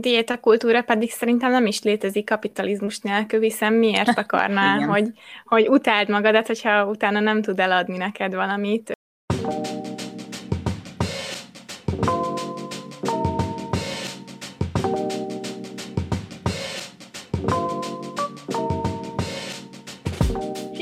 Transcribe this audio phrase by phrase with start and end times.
[0.00, 5.08] diétakultúra pedig szerintem nem is létezik kapitalizmus nélkül, hiszen miért akarná, hogy,
[5.44, 8.92] hogy utáld magadat, hogyha utána nem tud eladni neked valamit.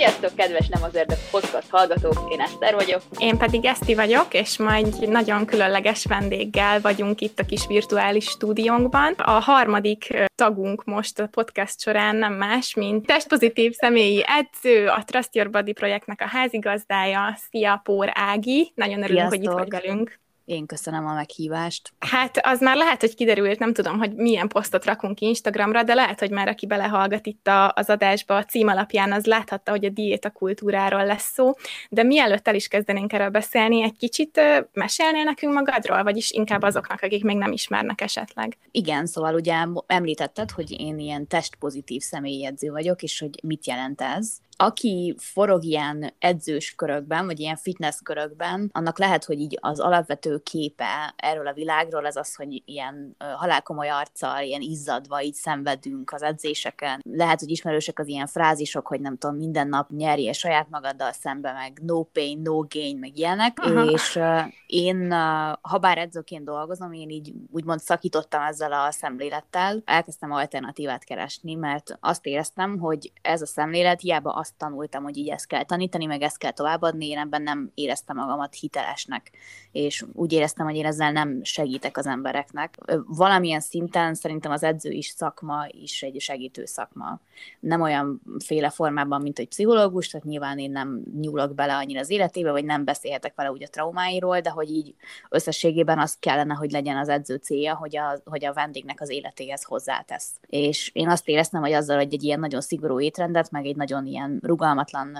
[0.08, 3.02] Sziasztok, kedves Nem az Érdek podcast hallgatók, én Eszter vagyok.
[3.18, 8.24] Én pedig Eszti vagyok, és ma egy nagyon különleges vendéggel vagyunk itt a kis virtuális
[8.24, 9.12] stúdiónkban.
[9.12, 15.34] A harmadik tagunk most a podcast során nem más, mint testpozitív személyi edző, a Trust
[15.34, 18.72] Your Body projektnek a házigazdája, Szia Pór Ági.
[18.74, 19.52] Nagyon örülünk, Sziasztok.
[19.52, 20.20] hogy itt vagy velünk.
[20.48, 21.92] Én köszönöm a meghívást.
[21.98, 25.94] Hát az már lehet, hogy kiderült, nem tudom, hogy milyen posztot rakunk ki Instagramra, de
[25.94, 29.84] lehet, hogy már aki belehallgat itt a, az adásba a cím alapján, az láthatta, hogy
[29.84, 31.52] a diéta kultúráról lesz szó.
[31.90, 34.40] De mielőtt el is kezdenénk erről beszélni, egy kicsit
[34.72, 38.56] mesélnél nekünk magadról, vagyis inkább azoknak, akik még nem ismernek esetleg?
[38.70, 39.54] Igen, szóval ugye
[39.86, 46.14] említetted, hogy én ilyen testpozitív személyedző vagyok, és hogy mit jelent ez aki forog ilyen
[46.18, 51.52] edzős körökben, vagy ilyen fitness körökben, annak lehet, hogy így az alapvető képe erről a
[51.52, 57.00] világról az az, hogy ilyen halálkomoly arccal, ilyen izzadva így szenvedünk az edzéseken.
[57.10, 61.52] Lehet, hogy ismerősek az ilyen frázisok, hogy nem tudom, minden nap nyerje saját magaddal szembe,
[61.52, 63.84] meg no pain, no gain, meg ilyenek, Aha.
[63.84, 64.20] és
[64.66, 65.12] én,
[65.60, 71.98] ha bár edzőként dolgozom, én így úgymond szakítottam ezzel a szemlélettel, elkezdtem alternatívát keresni, mert
[72.00, 76.06] azt éreztem, hogy ez a szemlélet hiába azt azt tanultam, hogy így ezt kell tanítani,
[76.06, 79.30] meg ezt kell továbbadni, én ebben nem éreztem magamat hitelesnek,
[79.72, 82.74] és úgy éreztem, hogy én ezzel nem segítek az embereknek.
[83.06, 87.20] Valamilyen szinten szerintem az edző is szakma is egy segítő szakma.
[87.60, 92.10] Nem olyan féle formában, mint egy pszichológus, tehát nyilván én nem nyúlok bele annyira az
[92.10, 94.94] életébe, vagy nem beszélhetek vele úgy a traumáiról, de hogy így
[95.28, 99.62] összességében az kellene, hogy legyen az edző célja, hogy a, hogy a vendégnek az életéhez
[99.62, 100.30] hozzátesz.
[100.46, 104.06] És én azt éreztem, hogy azzal, hogy egy ilyen nagyon szigorú étrendet, meg egy nagyon
[104.06, 105.18] ilyen rugalmatlan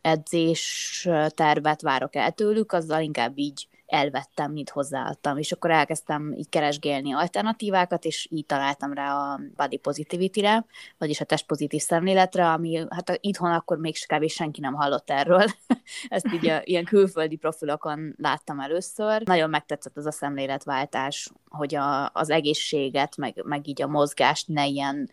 [0.00, 6.48] edzés tervet várok el tőlük, azzal inkább így elvettem, mint hozzáadtam, és akkor elkezdtem így
[6.48, 10.66] keresgélni alternatívákat, és így találtam rá a body positivity-re,
[10.98, 14.28] vagyis a test pozitív szemléletre, ami hát itthon akkor még kb.
[14.28, 15.44] senki nem hallott erről.
[16.08, 19.22] Ezt így a, ilyen külföldi profilokon láttam először.
[19.24, 24.66] Nagyon megtetszett az a szemléletváltás, hogy a, az egészséget, meg, meg így a mozgást ne
[24.66, 25.10] ilyen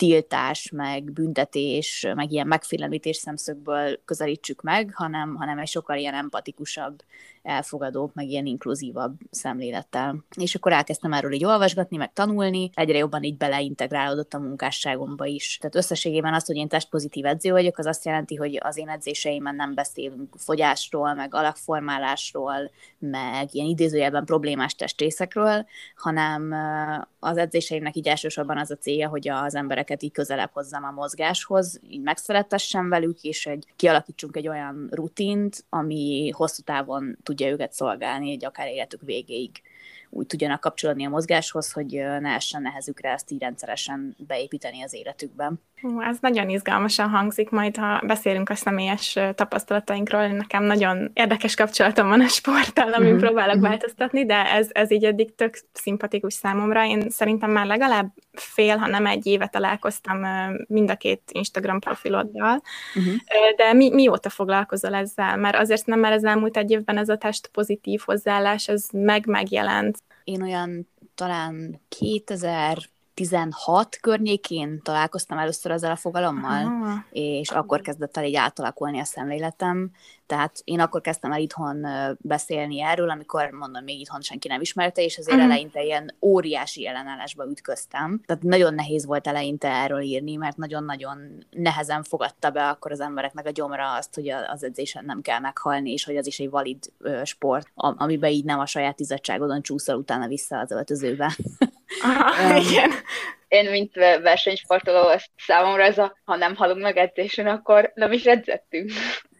[0.00, 7.02] tiltás, meg büntetés, meg ilyen megfélemlítés szemszögből közelítsük meg, hanem, hanem egy sokkal ilyen empatikusabb,
[7.42, 10.24] elfogadóbb, meg ilyen inkluzívabb szemlélettel.
[10.36, 15.58] És akkor elkezdtem erről így olvasgatni, meg tanulni, egyre jobban így beleintegrálódott a munkásságomba is.
[15.60, 19.54] Tehát összességében az, hogy én testpozitív edző vagyok, az azt jelenti, hogy az én edzéseimben
[19.54, 26.54] nem beszélünk fogyásról, meg alakformálásról, meg ilyen idézőjelben problémás testrészekről, hanem
[27.18, 31.80] az edzéseimnek így elsősorban az a célja, hogy az embereket így közelebb hozzam a mozgáshoz,
[31.88, 38.30] így megszeretessem velük, és egy, kialakítsunk egy olyan rutint, ami hosszú távon tudja őket szolgálni,
[38.30, 39.50] egy akár életük végéig
[40.10, 45.60] úgy tudjanak kapcsolódni a mozgáshoz, hogy ne essen nehezükre ezt így rendszeresen beépíteni az életükben.
[45.80, 52.08] Hú, ez nagyon izgalmasan hangzik, majd ha beszélünk a személyes tapasztalatainkról, nekem nagyon érdekes kapcsolatom
[52.08, 53.18] van a sporttal, amin mm-hmm.
[53.18, 53.68] próbálok mm-hmm.
[53.68, 56.86] változtatni, de ez, ez így eddig tök szimpatikus számomra.
[56.86, 60.26] Én szerintem már legalább fél, ha nem egy éve találkoztam
[60.66, 62.62] mind a két Instagram profiloddal,
[62.98, 63.16] mm-hmm.
[63.56, 65.36] de mi, mióta foglalkozol ezzel?
[65.36, 69.26] Mert azért nem már az elmúlt egy évben ez a test pozitív hozzáállás, ez meg
[69.26, 69.98] megjelent.
[70.30, 72.78] Én olyan talán 2000
[73.20, 77.04] 16 környékén találkoztam először ezzel a fogalommal, Aha.
[77.10, 79.90] és akkor kezdett el így átalakulni a szemléletem.
[80.26, 81.86] Tehát én akkor kezdtem el itthon
[82.18, 85.52] beszélni erről, amikor mondom, még itthon senki nem ismerte, és azért uh-huh.
[85.52, 88.20] eleinte ilyen óriási ellenállásba ütköztem.
[88.26, 93.46] Tehát nagyon nehéz volt eleinte erről írni, mert nagyon-nagyon nehezen fogadta be akkor az embereknek
[93.46, 96.92] a gyomra azt, hogy az edzésen nem kell meghalni, és hogy az is egy valid
[97.24, 101.36] sport, amiben így nem a saját izzadságodon csúszol utána vissza az öltözőbe.
[102.02, 102.90] Aha, um, igen.
[103.48, 108.90] Én, mint versenysportoló, számomra ez a, ha nem halunk meg edzésen, akkor nem is edzettünk.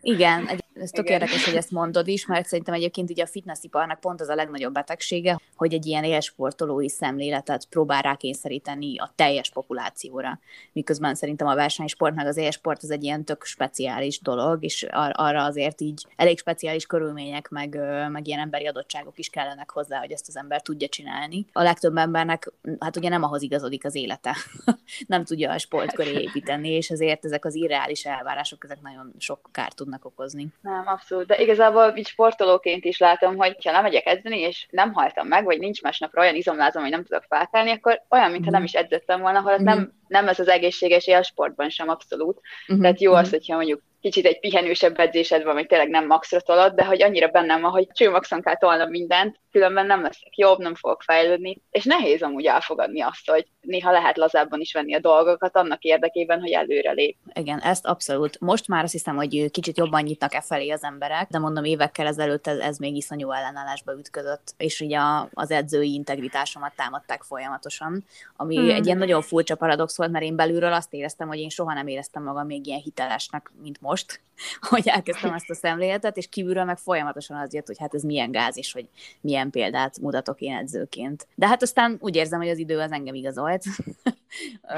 [0.03, 1.21] Igen, ez tök Igen.
[1.21, 4.73] érdekes, hogy ezt mondod is, mert szerintem egyébként ugye a fitnessiparnak pont az a legnagyobb
[4.73, 10.39] betegsége, hogy egy ilyen élsportolói szemléletet próbál rákényszeríteni a teljes populációra.
[10.73, 15.17] Miközben szerintem a versenysport meg az élsport az egy ilyen tök speciális dolog, és ar-
[15.17, 17.79] arra azért így elég speciális körülmények, meg,
[18.11, 21.47] meg ilyen emberi adottságok is kellenek hozzá, hogy ezt az ember tudja csinálni.
[21.53, 24.37] A legtöbb embernek, hát ugye nem ahhoz igazodik az élete,
[25.07, 29.49] nem tudja a sport köré építeni, és ezért ezek az irreális elvárások, ezek nagyon sok
[29.53, 30.47] kárt tudnak tudnak okozni.
[30.61, 34.93] Nem, abszolút, de igazából így sportolóként is látom, hogy ha nem megyek edzeni, és nem
[34.93, 38.65] haltam meg, vagy nincs másnapra olyan izomlázom, hogy nem tudok felkelni, akkor olyan, mintha nem
[38.65, 42.41] is edzettem volna, holott nem, nem ez az egészséges élsportban sem abszolút.
[42.73, 42.81] Mm.
[42.81, 46.75] Tehát jó az, hogyha mondjuk kicsit egy pihenősebb edzésed van, vagy tényleg nem maxra tolod,
[46.75, 50.75] de hogy annyira bennem van, hogy csőmaxon kell tolnom mindent, különben nem leszek jobb, nem
[50.75, 55.57] fogok fejlődni, és nehéz amúgy elfogadni azt, hogy néha lehet lazábban is venni a dolgokat
[55.57, 57.17] annak érdekében, hogy előre lép.
[57.33, 58.41] Igen, ezt abszolút.
[58.41, 62.07] Most már azt hiszem, hogy kicsit jobban nyitnak e felé az emberek, de mondom évekkel
[62.07, 64.99] ezelőtt ez, ez még iszonyú ellenállásba ütközött, és ugye
[65.33, 68.05] az edzői integritásomat támadták folyamatosan,
[68.37, 68.71] ami hmm.
[68.71, 71.87] egy ilyen nagyon furcsa paradox volt, mert én belülről azt éreztem, hogy én soha nem
[71.87, 73.90] éreztem magam még ilyen hitelesnek, mint most,
[74.71, 78.31] hogy elkezdtem ezt a szemléletet, és kívülről meg folyamatosan az jött, hogy hát ez milyen
[78.31, 78.89] gáz, és hogy
[79.21, 81.27] milyen példát mutatok én edzőként.
[81.35, 83.65] De hát aztán úgy érzem, hogy az idő az engem igazolt.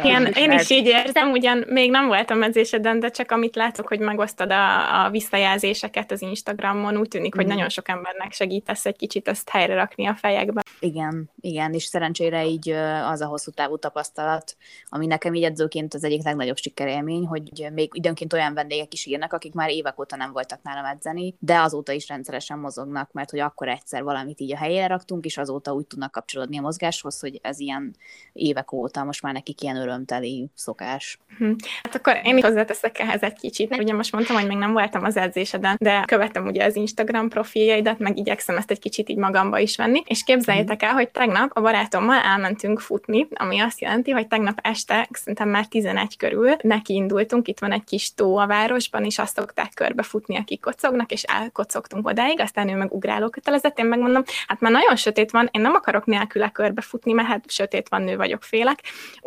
[0.02, 3.98] Igen, én is így érzem, ugyan még nem voltam edzéseden, de csak amit látok, hogy
[3.98, 7.48] megosztod a, a visszajelzéseket az Instagramon, úgy tűnik, hogy mm.
[7.48, 10.62] nagyon sok embernek segítesz egy kicsit ezt helyre rakni a fejekbe.
[10.80, 12.70] Igen, igen, és szerencsére így
[13.10, 14.56] az a hosszú távú tapasztalat,
[14.88, 19.32] ami nekem így edzőként az egyik legnagyobb sikerélmény, hogy még időnként olyan vendégek is írnak,
[19.32, 23.40] akik már évek óta nem voltak nálam edzeni, de azóta is rendszeresen mozognak, mert hogy
[23.40, 27.38] akkor egyszer valamit így a helyére raktunk, és azóta úgy tudnak kapcsolódni a mozgáshoz, hogy
[27.42, 27.96] ez ilyen
[28.32, 31.18] évek óta most már nekik ilyen örömteli szokás.
[31.38, 31.52] Hm.
[31.82, 33.76] Hát akkor én hozzáteszek ehhez egy kicsit.
[33.76, 37.98] Ugye most mondtam, hogy még nem voltam az edzéseden, de követem ugye az Instagram profiljaidat,
[37.98, 41.60] meg igyekszem ezt egy kicsit így magamba is venni, és képzeljétek el, hogy tegnap a
[41.60, 47.48] barátommal elmentünk futni, ami azt jelenti, hogy tegnap este, szerintem már 11 körül neki indultunk,
[47.48, 52.06] itt van egy kis tó a városban, és azt szokták körbefutni, akik kocognak, és elkocogtunk
[52.06, 55.74] odáig, aztán ő meg ugráló kötelezett, én megmondom, hát már nagyon sötét van, én nem
[55.74, 58.78] akarok nélküle körbefutni, mert hát sötét van, nő vagyok, félek.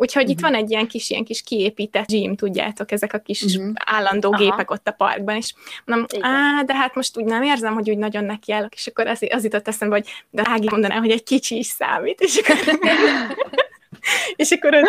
[0.06, 0.36] Úgyhogy uh-huh.
[0.36, 0.52] itt mhm.
[0.52, 3.72] van egy ilyen kis, ilyen kis kiépített gym, tudjátok, ezek a kis uh-huh.
[3.74, 4.42] állandó Aha.
[4.42, 5.54] gépek ott a parkban, és
[5.84, 9.26] mondom, á, de hát most úgy nem érzem, hogy úgy nagyon nekiállok, és akkor az,
[9.30, 12.56] az jutott eszembe, hogy de Ági mondaná, hogy egy kicsi is számít, és akkor
[14.36, 14.86] és akkor ott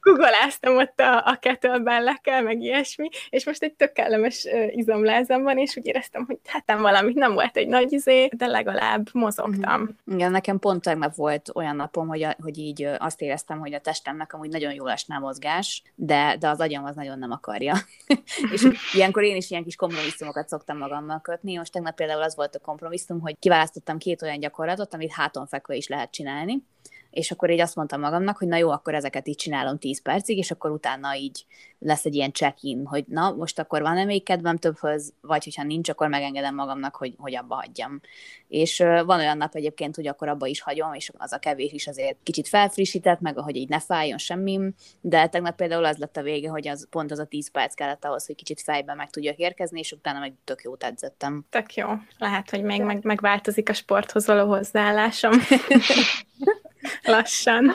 [0.00, 5.76] googoláztam ott a, a kettlebellekkel, meg ilyesmi, és most egy tök kellemes izomlázam van, és
[5.76, 9.80] úgy éreztem, hogy hát nem valamit, nem volt egy nagy izé, de legalább mozogtam.
[9.80, 10.16] Mm-hmm.
[10.16, 13.80] Igen, nekem pont tegnap volt olyan napom, hogy, a, hogy így azt éreztem, hogy a
[13.80, 17.74] testemnek amúgy nagyon jól esne a mozgás, de, de az agyam az nagyon nem akarja.
[18.52, 21.56] és ilyenkor én is ilyen kis kompromisszumokat szoktam magammal kötni.
[21.56, 25.74] Most tegnap például az volt a kompromisszum, hogy kiválasztottam két olyan gyakorlatot, amit háton fekve
[25.74, 26.62] is lehet csinálni,
[27.12, 30.38] és akkor így azt mondtam magamnak, hogy na jó, akkor ezeket így csinálom 10 percig,
[30.38, 31.44] és akkor utána így
[31.78, 35.88] lesz egy ilyen check-in, hogy na, most akkor van-e még kedvem többhöz, vagy hogyha nincs,
[35.88, 38.00] akkor megengedem magamnak, hogy, hogy abba hagyjam.
[38.48, 41.86] És van olyan nap egyébként, hogy akkor abba is hagyom, és az a kevés is
[41.86, 46.22] azért kicsit felfrissített, meg hogy így ne fájjon semmim, de tegnap például az lett a
[46.22, 49.36] vége, hogy az pont az a 10 perc kellett ahhoz, hogy kicsit fejbe meg tudjak
[49.36, 51.46] érkezni, és utána meg tök jót edzettem.
[51.50, 51.88] Tök jó.
[52.18, 55.32] Lehet, hogy még meg, megváltozik a sporthoz való hozzáállásom.
[57.04, 57.74] Lassan.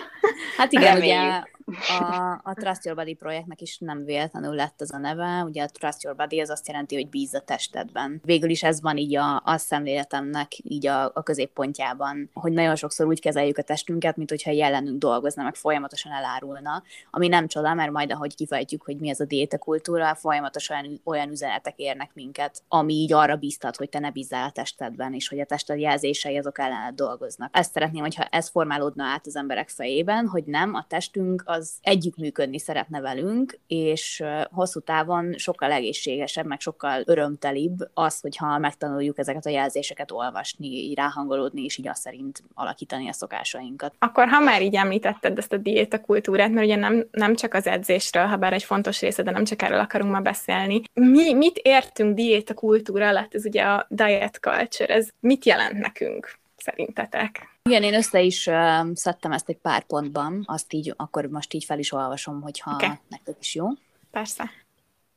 [0.57, 1.23] Hát igen, Reméljük.
[1.23, 1.56] ugye
[1.99, 5.43] a, a Trust Your Body projektnek is nem véletlenül lett az a neve.
[5.43, 8.21] Ugye a Trust Your Body az azt jelenti, hogy bíz a testedben.
[8.25, 13.07] Végül is ez van így a, a szemléletemnek így a, a középpontjában, hogy nagyon sokszor
[13.07, 17.91] úgy kezeljük a testünket, mint hogyha jelenünk dolgozna, meg folyamatosan elárulna, ami nem csoda, mert
[17.91, 23.13] majd ahogy kifejtjük, hogy mi ez a diétakultúra, folyamatosan olyan, üzenetek érnek minket, ami így
[23.13, 26.95] arra bíztat, hogy te ne bízzál a testedben, és hogy a tested jelzései azok ellened
[26.95, 27.49] dolgoznak.
[27.57, 32.59] Ezt szeretném, hogyha ez formálódna át az emberek fejében, hogy nem, a testünk az együttműködni
[32.59, 39.49] szeretne velünk, és hosszú távon sokkal egészségesebb, meg sokkal örömtelibb az, hogyha megtanuljuk ezeket a
[39.49, 43.93] jelzéseket olvasni, így ráhangolódni, és így azt szerint alakítani a szokásainkat.
[43.99, 47.67] Akkor, ha már így említetted ezt a diéta kultúrát, mert ugye nem, nem csak az
[47.67, 50.81] edzésről, ha bár egy fontos része, de nem csak erről akarunk ma beszélni.
[50.93, 53.33] Mi, mit értünk diéta kultúra alatt?
[53.33, 56.37] Ez ugye a diet culture, ez mit jelent nekünk?
[56.67, 57.56] szerintetek?
[57.67, 61.63] Igen, én össze is uh, szedtem ezt egy pár pontban, azt így, akkor most így
[61.63, 62.89] fel is olvasom, hogyha okay.
[63.09, 63.67] nektek is jó.
[64.11, 64.49] Persze.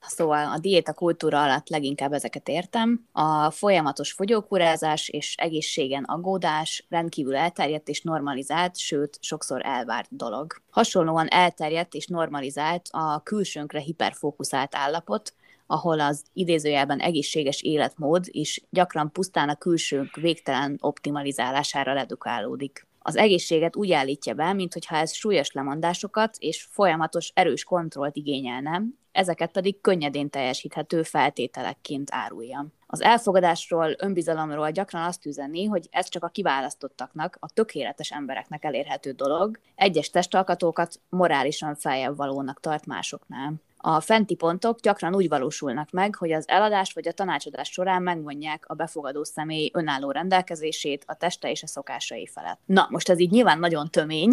[0.00, 3.06] Szóval a diéta kultúra alatt leginkább ezeket értem.
[3.12, 10.62] A folyamatos fogyókúrázás és egészségen aggódás rendkívül elterjedt és normalizált, sőt, sokszor elvárt dolog.
[10.70, 15.34] Hasonlóan elterjedt és normalizált a külsőnkre hiperfókuszált állapot,
[15.70, 22.86] ahol az idézőjelben egészséges életmód is gyakran pusztán a külsőnk végtelen optimalizálására redukálódik.
[22.98, 29.52] Az egészséget úgy állítja be, mintha ez súlyos lemondásokat és folyamatos erős kontrollt igényelne, ezeket
[29.52, 32.66] pedig könnyedén teljesíthető feltételekként árulja.
[32.86, 39.10] Az elfogadásról, önbizalomról gyakran azt üzeni, hogy ez csak a kiválasztottaknak, a tökéletes embereknek elérhető
[39.10, 43.54] dolog, egyes testalkatókat morálisan feljebb valónak tart másoknál.
[43.82, 48.64] A fenti pontok gyakran úgy valósulnak meg, hogy az eladás vagy a tanácsadás során megmondják
[48.66, 52.58] a befogadó személy önálló rendelkezését a teste és a szokásai felett.
[52.64, 54.32] Na, most ez így nyilván nagyon tömény,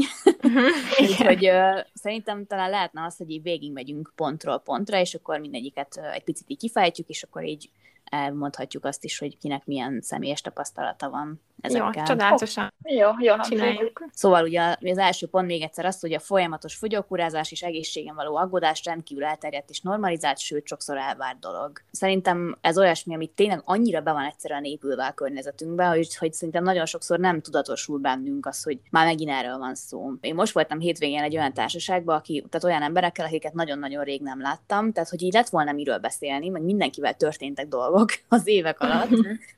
[1.01, 6.15] úgyhogy uh, szerintem talán lehetne az, hogy így végigmegyünk pontról pontra, és akkor mindegyiket uh,
[6.15, 7.69] egy picit így kifejtjük, és akkor így
[8.09, 11.91] elmondhatjuk azt is, hogy kinek milyen személyes tapasztalata van ezekkel.
[11.95, 12.73] Jó, csodálatosan.
[12.83, 14.05] Oh, jó, jó, csináljuk.
[14.13, 18.35] Szóval ugye az első pont még egyszer az, hogy a folyamatos fogyókúrázás és egészségen való
[18.35, 21.81] aggodás rendkívül elterjedt és normalizált, sőt sokszor elvárt dolog.
[21.91, 26.63] Szerintem ez olyasmi, amit tényleg annyira be van egyszerűen épülve a környezetünkbe, hogy, hogy szerintem
[26.63, 30.11] nagyon sokszor nem tudatosul bennünk az, hogy már megint erről van szó.
[30.21, 34.41] Én most voltam hétvégén egy olyan társaságban, aki, tehát olyan emberekkel, akiket nagyon-nagyon rég nem
[34.41, 37.96] láttam, tehát hogy így lett volna miről beszélni, meg mindenkivel történtek dolgok
[38.27, 39.09] az évek alatt,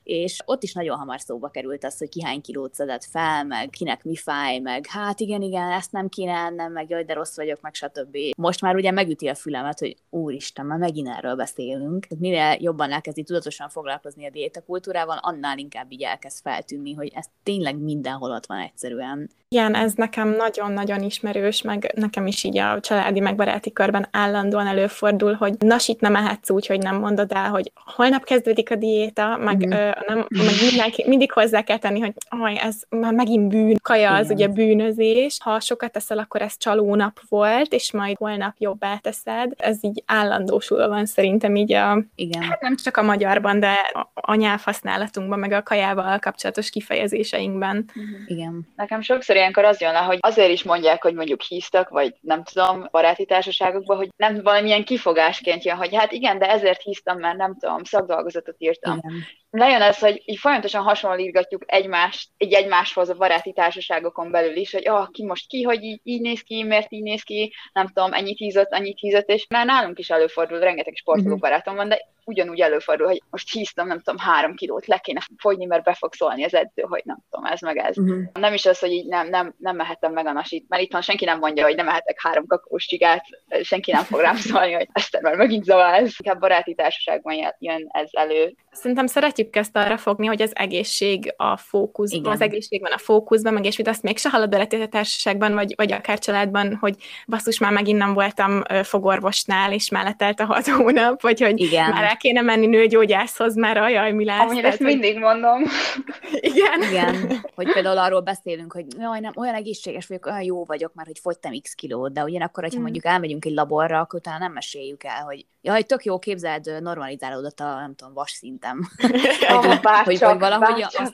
[0.03, 3.69] és ott is nagyon hamar szóba került az, hogy ki hány kilót szedett fel, meg
[3.69, 7.35] kinek mi fáj, meg hát igen, igen, ezt nem kéne ennem, meg jaj, de rossz
[7.35, 8.17] vagyok, meg stb.
[8.37, 12.07] Most már ugye megüti a fülemet, hogy úristen, már megint erről beszélünk.
[12.19, 17.77] Minél jobban elkezdi tudatosan foglalkozni a diétakultúrával, annál inkább így elkezd feltűnni, hogy ez tényleg
[17.77, 19.29] mindenhol ott van egyszerűen.
[19.51, 24.67] Igen, ez nekem nagyon-nagyon ismerős, meg nekem is így a családi, meg baráti körben állandóan
[24.67, 29.37] előfordul, hogy nasit nem ehetsz úgy, hogy nem mondod el, hogy holnap kezdődik a diéta,
[29.37, 29.71] meg, mm.
[29.71, 34.13] ö, nem, meg mindenki, mindig hozzá kell tenni, hogy aj, ez már megint bűn, kaja
[34.13, 34.35] az Igen.
[34.35, 39.51] ugye bűnözés, ha sokat teszel, akkor ez csalónap volt, és majd holnap jobbá teszed.
[39.57, 42.41] Ez így állandósul van szerintem így a, Igen.
[42.41, 47.89] Hát nem csak a magyarban, de a, a nyelvhasználatunkban, meg a kajával kapcsolatos kifejezéseinkben.
[48.25, 48.67] Igen.
[48.75, 52.43] Nekem sokszor ilyenkor az jön le, hogy azért is mondják, hogy mondjuk híztak, vagy nem
[52.43, 57.37] tudom, baráti társaságokban, hogy nem valamilyen kifogásként jön, hogy hát igen, de ezért híztam, mert
[57.37, 57.83] nem tudom,
[58.19, 58.97] szakdolgozatot írtam.
[58.97, 64.71] Igen lejön ez, hogy így folyamatosan hasonlítgatjuk egymást, egy egymáshoz a baráti társaságokon belül is,
[64.71, 67.87] hogy ah, ki most ki, hogy így, így néz ki, miért így néz ki, nem
[67.87, 71.41] tudom, ennyit hízott, annyit hízott, és már nálunk is előfordul, rengeteg sportoló uh-huh.
[71.41, 75.65] barátom van, de ugyanúgy előfordul, hogy most híztam, nem tudom, három kilót le kéne fogyni,
[75.65, 77.97] mert be fog szólni az edző, hogy nem tudom, ez meg ez.
[77.97, 78.23] Uh-huh.
[78.33, 81.25] Nem is az, hogy így nem, nem, nem mehetem meg a nasit, mert itthon senki
[81.25, 83.23] nem mondja, hogy nem mehetek három kakaós csigát,
[83.61, 86.15] senki nem fog rám szólni, hogy ezt már megint zaváz.
[86.17, 88.55] Inkább baráti társaságban jön ez elő.
[88.71, 89.07] Szerintem
[89.39, 92.31] szeretjük ezt arra fogni, hogy az egészség a fókuszban, Igen.
[92.31, 95.73] az egészség van a fókuszban, meg és mit azt mégse hallod bele a társaságban, vagy,
[95.75, 96.95] vagy akár családban, hogy
[97.27, 101.89] basszus, már megint nem voltam fogorvosnál, és mellettelt a hat hónap, vagy hogy Igen.
[101.89, 104.39] már el kéne menni nőgyógyászhoz, mert ajaj, mi lesz.
[104.39, 105.63] Amúgy ezt mindig mondom.
[106.53, 106.81] Igen.
[106.89, 111.07] Igen, hogy például arról beszélünk, hogy jaj, nem, olyan egészséges vagyok, olyan jó vagyok, mert
[111.07, 112.83] hogy fogytam x kilót, de ugyanakkor, hogyha hmm.
[112.83, 117.59] mondjuk elmegyünk egy laborra, akkor utána nem meséljük el, hogy jaj, tök jó, képzeld, normalizálódott
[117.59, 118.89] a, nem tudom, vas szintem.
[119.49, 121.13] oh, hogy, bárcsak, hogy, hogy valahogy azt,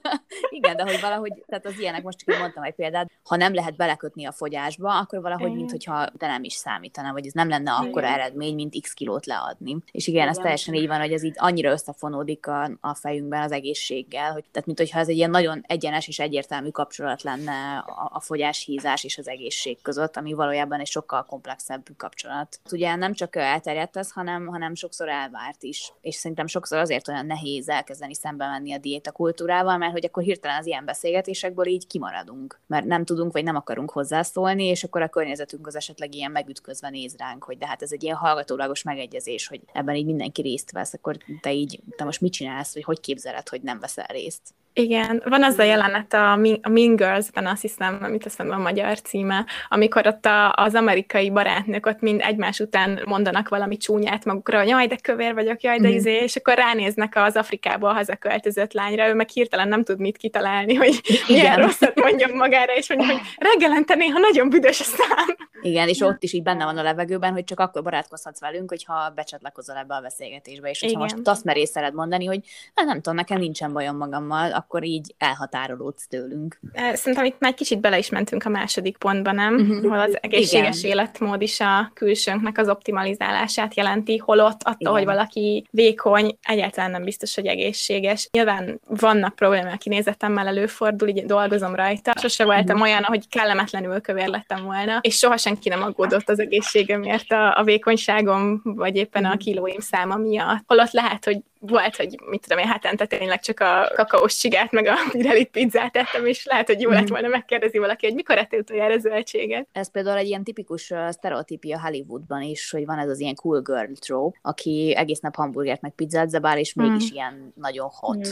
[0.58, 3.76] igen, de hogy valahogy, tehát az ilyenek, most csak mondtam egy példát, ha nem lehet
[3.76, 7.72] belekötni a fogyásba, akkor valahogy, mint hogyha de nem is számítana, vagy ez nem lenne
[7.72, 9.76] akkora eredmény, mint x kilót leadni.
[9.92, 13.42] És igen, igen, ez teljesen így van, hogy ez így annyira összefonódik a, a fejünkben
[13.42, 17.78] az egészséggel, hogy tehát mint hogyha ez egy ilyen nagyon egyenes és egyértelmű kapcsolat lenne
[17.78, 22.60] a, a fogyás, hízás és az egészség között, ami valójában egy sokkal komplexebb kapcsolat.
[22.72, 25.92] Ugye nem csak elterjedt ez, hanem, hanem sokszor elvárt is.
[26.00, 30.22] És szerintem sokszor azért olyan nehéz elkezdeni szembe menni a diéta kultúrával, mert hogy akkor
[30.22, 35.02] hirtelen az ilyen beszélgetésekből így kimaradunk, mert nem tudunk vagy nem akarunk hozzászólni, és akkor
[35.02, 38.82] a környezetünk az esetleg ilyen megütközve néz ránk, hogy de hát ez egy ilyen hallgatólagos
[38.82, 42.84] megegyezés, hogy ebben így mindenki részt vesz, akkor te így, te most mit csinálsz, vagy
[42.84, 44.54] hogy képzeled, hogy nem veszel részt?
[44.76, 49.00] Igen, van az a jelenet a, a Mean Girls-ben, azt hiszem, amit azt a magyar
[49.00, 54.58] címe, amikor ott a, az amerikai barátnők ott mind egymás után mondanak valami csúnyát magukra,
[54.58, 55.92] hogy jaj, de kövér vagyok, jaj, de mm.
[55.92, 60.74] izé, és akkor ránéznek az Afrikából hazaköltözött lányra, ő meg hirtelen nem tud mit kitalálni,
[60.74, 65.36] hogy milyen rosszat mondjon magára, és mondja, hogy reggelente néha nagyon büdös a szám.
[65.62, 69.12] Igen, és ott is így benne van a levegőben, hogy csak akkor barátkozhatsz velünk, hogyha
[69.14, 72.40] becsatlakozol ebbe a beszélgetésbe, és hogyha most azt merészeled mondani, hogy
[72.74, 76.60] hát nem tudom, nekem nincsen bajom magammal, akkor így elhatárolódsz tőlünk.
[76.92, 79.54] Szerintem itt már kicsit bele is mentünk a második pontba, nem?
[79.54, 79.88] Uh-huh.
[79.88, 80.90] Hol az egészséges Igen.
[80.90, 84.92] életmód is a külsőnknek az optimalizálását jelenti, holott attól, Igen.
[84.92, 88.28] hogy valaki vékony, egyáltalán nem biztos, hogy egészséges.
[88.32, 92.12] Nyilván vannak problémák kinézetemmel előfordul, így dolgozom rajta.
[92.20, 92.82] Sose voltam uh-huh.
[92.82, 97.62] olyan, hogy kellemetlenül kövér lettem volna, és soha senki nem aggódott az egészségemért a, a
[97.62, 100.62] vékonyságom, vagy éppen a kilóim száma miatt.
[100.66, 104.86] Holott lehet, hogy volt, hogy mit tudom én, hetente tényleg csak a kakaós csigát, meg
[104.86, 107.12] a pirelit pizzát ettem, és lehet, hogy jó lett mhm.
[107.12, 109.68] volna megkérdezi valaki, hogy mikor ettél utoljára zöldséget.
[109.72, 113.92] Ez például egy ilyen tipikus sztereotípia Hollywoodban is, hogy van ez az ilyen cool girl
[113.92, 117.14] trope, aki egész nap hamburgert meg pizzát zabál, és mégis mm.
[117.14, 118.16] ilyen nagyon hot.
[118.16, 118.30] Mm.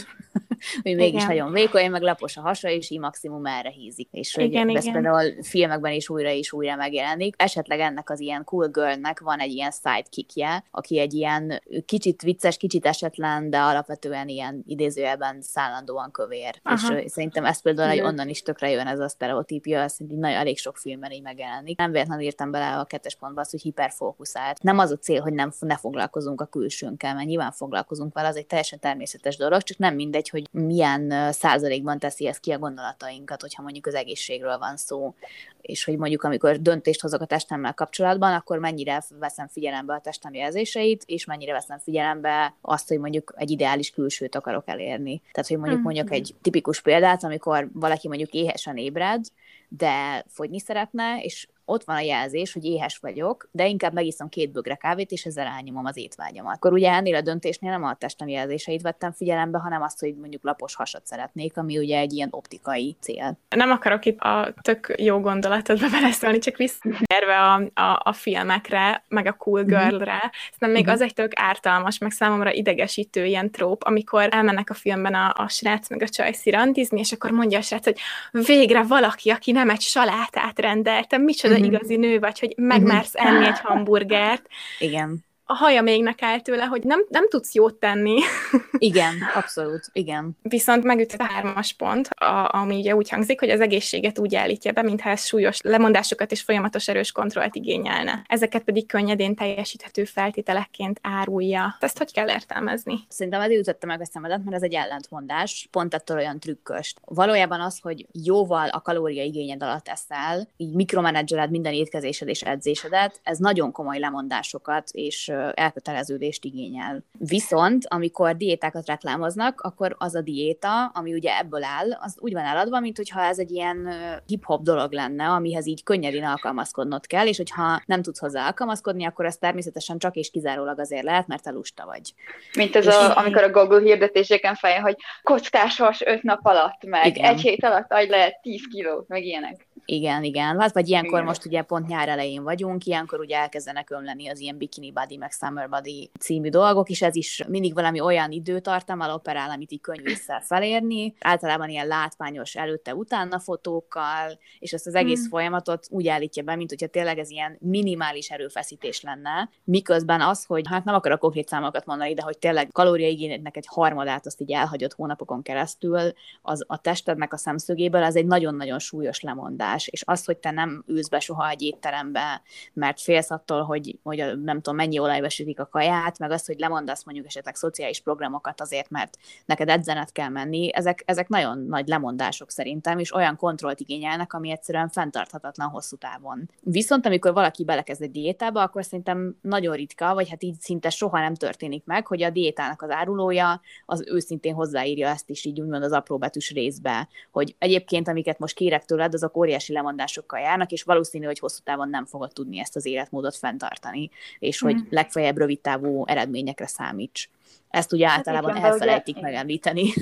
[0.83, 1.27] Hogy mégis igen.
[1.27, 4.09] nagyon vékony, meg lapos a hasa, és így maximum erre hízik.
[4.11, 5.03] És hogy igen, ez igen.
[5.03, 7.35] például filmekben is újra és újra megjelenik.
[7.39, 12.57] Esetleg ennek az ilyen cool girlnek van egy ilyen sidekickje, aki egy ilyen kicsit vicces,
[12.57, 16.61] kicsit esetlen, de alapvetően ilyen idézőjelben szállandóan kövér.
[16.63, 16.99] Aha.
[16.99, 20.37] És szerintem ez például egy onnan is tökre jön ez a sztereotípia, ez így nagyon
[20.37, 21.79] elég sok filmben így megjelenik.
[21.79, 24.63] Nem véletlenül írtam bele a kettes pontba azt, hogy hiperfókuszált.
[24.63, 28.37] Nem az a cél, hogy nem, ne foglalkozunk a külsőnkkel, mert nyilván foglalkozunk vele, az
[28.37, 33.41] egy teljesen természetes dolog, csak nem mindegy, hogy milyen százalékban teszi ez ki a gondolatainkat,
[33.41, 35.15] hogyha mondjuk az egészségről van szó,
[35.61, 40.35] és hogy mondjuk amikor döntést hozok a testemmel kapcsolatban, akkor mennyire veszem figyelembe a testem
[40.35, 45.23] jelzéseit, és mennyire veszem figyelembe azt, hogy mondjuk egy ideális külsőt akarok elérni.
[45.33, 46.15] Tehát, hogy mondjuk mondjuk mhm.
[46.15, 49.25] egy tipikus példát, amikor valaki mondjuk éhesen ébred,
[49.69, 54.53] de fogyni szeretne, és ott van a jelzés, hogy éhes vagyok, de inkább megiszom két
[54.53, 56.55] bögre kávét, és ezzel elnyomom az étvágyamat.
[56.55, 60.45] Akkor ugye ennél a döntésnél nem a testem jelzéseit vettem figyelembe, hanem azt, hogy mondjuk
[60.45, 63.39] lapos hasat szeretnék, ami ugye egy ilyen optikai cél.
[63.57, 69.27] Nem akarok itt a tök jó gondolatodba beleszólni, csak visszatérve a, a, a filmekre, meg
[69.27, 69.69] a cool mhm.
[69.69, 70.31] girlre, mm-hmm.
[70.43, 70.93] szerintem még mm-hmm.
[70.93, 75.49] az egy tök ártalmas, meg számomra idegesítő ilyen tróp, amikor elmennek a filmben a, a
[75.49, 77.99] srác meg a csaj szirandizni, és akkor mondja a srác, hogy
[78.31, 81.65] végre valaki, aki nem egy salátát rendelte, micsoda mm-hmm.
[81.65, 83.35] igazi nő vagy, hogy megmersz mm-hmm.
[83.37, 84.47] enni egy hamburgert.
[84.79, 88.19] Igen a haja még nekál tőle, hogy nem, nem tudsz jót tenni.
[88.79, 90.37] Igen, abszolút, igen.
[90.43, 94.73] Viszont megütött a hármas pont, a, ami ugye úgy hangzik, hogy az egészséget úgy állítja
[94.73, 98.25] be, mintha ez súlyos lemondásokat és folyamatos erős kontrollt igényelne.
[98.27, 101.77] Ezeket pedig könnyedén teljesíthető feltételekként árulja.
[101.81, 102.99] Ezt hogy kell értelmezni?
[103.09, 106.95] Szerintem azért ütötte meg a szemedet, mert ez egy ellentmondás, pont ettől olyan trükkös.
[107.05, 113.21] Valójában az, hogy jóval a kalória igényed alatt eszel, így mikromenedzseled minden étkezésed és edzésedet,
[113.23, 117.05] ez nagyon komoly lemondásokat és elköteleződést igényel.
[117.19, 122.45] Viszont, amikor diétákat reklámoznak, akkor az a diéta, ami ugye ebből áll, az úgy van
[122.45, 123.89] eladva, mint hogyha ez egy ilyen
[124.27, 129.25] hip-hop dolog lenne, amihez így könnyedén alkalmazkodnod kell, és hogyha nem tudsz hozzá alkalmazkodni, akkor
[129.25, 132.15] ez természetesen csak és kizárólag azért lehet, mert te lusta vagy.
[132.57, 137.07] Mint ez, a, amikor a Google hirdetéseken fején, hogy kockás has öt nap alatt, meg
[137.07, 137.25] Igen.
[137.25, 139.67] egy hét alatt agy lehet 10 kilót, meg ilyenek.
[139.85, 140.61] Igen, igen.
[140.61, 141.25] Hát, vagy ilyenkor igen.
[141.25, 145.33] most ugye pont nyár elején vagyunk, ilyenkor ugye elkezdenek ömleni az ilyen bikini body, meg
[145.33, 150.03] summer body című dolgok, és ez is mindig valami olyan időtartammal operál, amit így könnyű
[150.03, 151.15] vissza felérni.
[151.21, 155.29] Általában ilyen látványos előtte-utána fotókkal, és ezt az egész hmm.
[155.29, 160.65] folyamatot úgy állítja be, mint hogyha tényleg ez ilyen minimális erőfeszítés lenne, miközben az, hogy
[160.69, 164.93] hát nem akarok konkrét számokat mondani, de hogy tényleg kalóriaigényednek egy harmadát azt így elhagyott
[164.93, 170.25] hónapokon keresztül, az a testednek a szemszögéből, ez egy nagyon-nagyon súlyos lemondás megoldás, és az,
[170.25, 174.57] hogy te nem ülsz be soha egy étterembe, mert félsz attól, hogy, hogy a, nem
[174.57, 178.91] tudom, mennyi olajba sütik a kaját, meg az, hogy lemondasz mondjuk esetleg szociális programokat azért,
[178.91, 184.33] mert neked edzenet kell menni, ezek, ezek nagyon nagy lemondások szerintem, és olyan kontrollt igényelnek,
[184.33, 186.51] ami egyszerűen fenntarthatatlan hosszú távon.
[186.61, 191.19] Viszont amikor valaki belekezd egy diétába, akkor szerintem nagyon ritka, vagy hát így szinte soha
[191.19, 195.83] nem történik meg, hogy a diétának az árulója az őszintén hozzáírja ezt is így úgymond
[195.83, 200.83] az apróbetűs részbe, hogy egyébként amiket most kérek tőled, azok óriási óriási lemondásokkal járnak, és
[200.83, 204.67] valószínű, hogy hosszú távon nem fogod tudni ezt az életmódot fenntartani, és mm.
[204.67, 207.31] hogy legfeljebb rövid távú eredményekre számíts.
[207.73, 209.83] Ezt ugye hát általában igen, elfelejtik ugye, megemlíteni.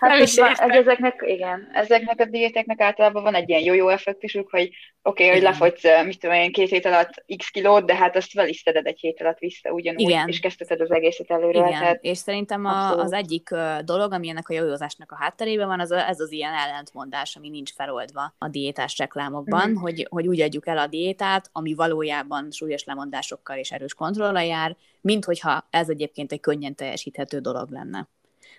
[0.00, 4.50] Hát nem is van, ezeknek, igen, ezeknek a diéteknek általában van egy ilyen jó-jó effektusuk,
[4.50, 4.70] hogy
[5.02, 8.32] oké, okay, hogy lefogysz, mit tudom én, két hét alatt x kilót, de hát azt
[8.32, 10.28] veliszteded egy hét alatt vissza ugyanúgy, igen.
[10.28, 11.58] és kezdheted az egészet előre.
[11.58, 13.48] Igen, tehát és szerintem a, az egyik
[13.84, 17.48] dolog, ami ennek a jójózásnak a hátterében van, az a, ez az ilyen ellentmondás, ami
[17.48, 19.74] nincs feloldva a diétás reklámokban, mm.
[19.74, 24.76] hogy, hogy úgy adjuk el a diétát, ami valójában súlyos lemondásokkal és erős kontrollal jár,
[25.04, 28.08] mint hogyha ez egyébként egy könnyen teljesíthető dolog lenne.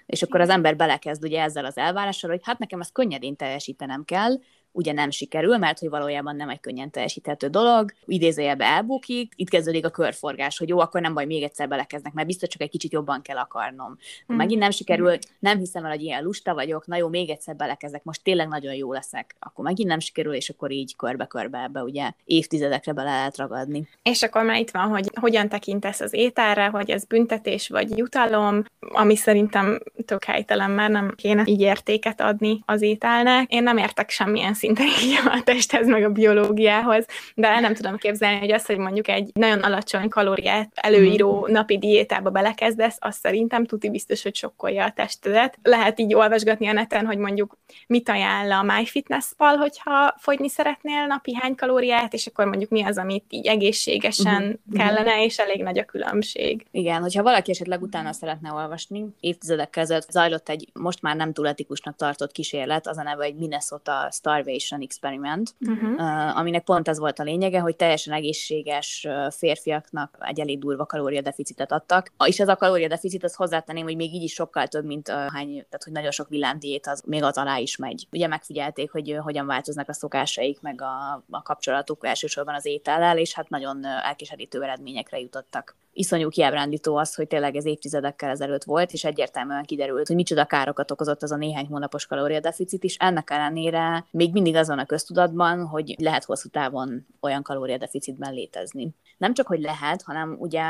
[0.06, 4.04] És akkor az ember belekezd ugye ezzel az elvárással, hogy hát nekem ezt könnyedén teljesítenem
[4.04, 4.34] kell,
[4.76, 9.86] ugye nem sikerül, mert hogy valójában nem egy könnyen teljesíthető dolog, idézőjelbe elbukik, itt kezdődik
[9.86, 12.92] a körforgás, hogy jó, akkor nem baj, még egyszer belekeznek, mert biztos csak egy kicsit
[12.92, 13.98] jobban kell akarnom.
[14.34, 14.36] Mm.
[14.36, 18.04] Megint nem sikerül, nem hiszem el, hogy ilyen lusta vagyok, na jó, még egyszer belekezdek,
[18.04, 19.36] most tényleg nagyon jó leszek.
[19.40, 23.88] Akkor megint nem sikerül, és akkor így körbe-körbe ebbe ugye évtizedekre bele lehet ragadni.
[24.04, 28.64] És akkor már itt van, hogy hogyan tekintesz az ételre, hogy ez büntetés vagy jutalom,
[28.80, 33.52] ami szerintem tök helytelen, mert nem kéne így értéket adni az ételnek.
[33.52, 37.98] Én nem értek semmilyen szinten így a testhez, meg a biológiához, de el nem tudom
[37.98, 41.52] képzelni, hogy az, hogy mondjuk egy nagyon alacsony kalóriát előíró mhm.
[41.52, 45.58] napi diétába belekezdesz, az szerintem tuti biztos, hogy sokkolja a testedet.
[45.64, 51.36] Lehet így olvasgatni a neten, hogy mondjuk mit ajánl a MyFitnessPal, hogyha fogyni szeretnél napi
[51.36, 54.86] hány kalóriát, és akkor mondjuk mi az, amit így egészségesen uh-huh.
[54.86, 56.66] kellene, és elég nagy a különbség.
[56.72, 61.48] Igen, hogyha valaki esetleg utána szeretne olvasni, évtizedekkel ezelőtt zajlott egy most már nem túl
[61.48, 66.38] etikusnak tartott kísérlet, az a neve egy Minnesota Starvation Experiment, uh-huh.
[66.38, 72.12] aminek pont ez volt a lényege, hogy teljesen egészséges férfiaknak egy elég durva kalóriadeficitet adtak,
[72.26, 75.84] és ez a kalóriadeficit, az hozzátenném, hogy még így is sokkal több, mint hány, tehát
[75.84, 78.08] hogy nagyon sok villámdiét az még az alá is megy.
[78.12, 83.34] Ugye megfigyelték, hogy hogyan változnak a szokásaik, meg a, a kapcsolatuk elsősorban az étellel, és
[83.34, 89.04] hát nagyon elkeserítő eredményekre jutottak iszonyú kiábrándító az, hogy tényleg ez évtizedekkel ezelőtt volt, és
[89.04, 92.96] egyértelműen kiderült, hogy micsoda károkat okozott az a néhány hónapos kalóriadeficit, is.
[92.96, 98.96] Ennek ellenére még mindig az van a köztudatban, hogy lehet hosszú távon olyan kalóriadeficitben létezni.
[99.18, 100.64] Nem csak, hogy lehet, hanem ugye,